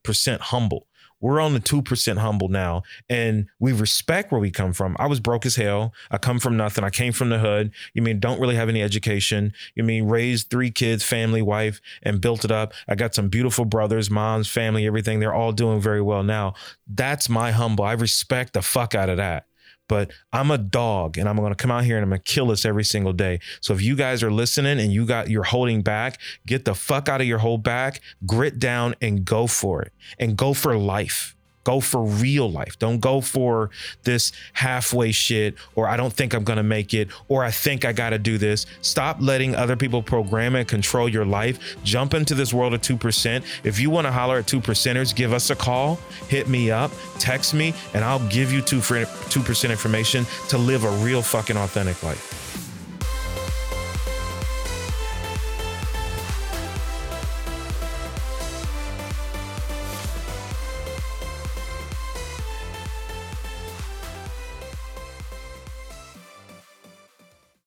[0.40, 0.86] humble.
[1.20, 4.96] We're on the 2% humble now and we respect where we come from.
[5.00, 5.92] I was broke as hell.
[6.12, 6.84] I come from nothing.
[6.84, 7.72] I came from the hood.
[7.92, 9.52] You mean don't really have any education.
[9.74, 12.72] You mean raised three kids, family, wife, and built it up.
[12.86, 15.18] I got some beautiful brothers, moms, family, everything.
[15.18, 16.54] They're all doing very well now.
[16.86, 17.84] That's my humble.
[17.84, 19.47] I respect the fuck out of that
[19.88, 22.32] but I'm a dog and I'm going to come out here and I'm going to
[22.32, 23.40] kill this every single day.
[23.60, 27.08] So if you guys are listening and you got you're holding back, get the fuck
[27.08, 29.92] out of your hold back, grit down and go for it.
[30.18, 31.34] And go for life.
[31.68, 32.78] Go for real life.
[32.78, 33.68] Don't go for
[34.04, 37.84] this halfway shit or I don't think I'm going to make it or I think
[37.84, 38.64] I got to do this.
[38.80, 41.76] Stop letting other people program and control your life.
[41.84, 43.44] Jump into this world of 2%.
[43.64, 45.96] If you want to holler at 2%ers, give us a call,
[46.28, 51.20] hit me up, text me, and I'll give you 2% information to live a real
[51.20, 52.27] fucking authentic life.